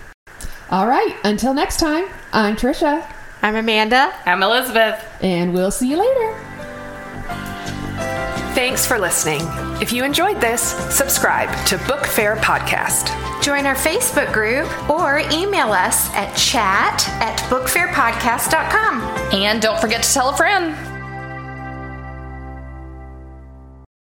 All 0.72 0.88
right. 0.88 1.16
Until 1.24 1.54
next 1.54 1.78
time, 1.78 2.06
I'm 2.34 2.56
Trisha, 2.56 3.06
I'm 3.44 3.56
Amanda. 3.56 4.12
I'm 4.26 4.42
Elizabeth. 4.42 5.06
and 5.22 5.54
we'll 5.54 5.70
see 5.70 5.92
you 5.92 5.98
later. 6.00 6.55
Thanks 8.56 8.86
for 8.86 8.98
listening. 8.98 9.42
If 9.82 9.92
you 9.92 10.06
enjoyed 10.06 10.40
this, 10.40 10.62
subscribe 10.96 11.50
to 11.68 11.76
BookFare 11.76 12.38
Podcast. 12.38 13.12
Join 13.44 13.66
our 13.66 13.76
Facebook 13.76 14.32
group 14.32 14.90
or 14.90 15.20
email 15.30 15.74
us 15.74 16.10
at 16.14 16.34
chat 16.38 17.06
at 17.22 17.38
bookfarepodcast.com. 17.50 19.02
And 19.34 19.62
don't 19.62 19.82
forget 19.82 20.04
to 20.04 20.14
tell 20.14 20.30
a 20.30 20.38
friend. 20.38 20.95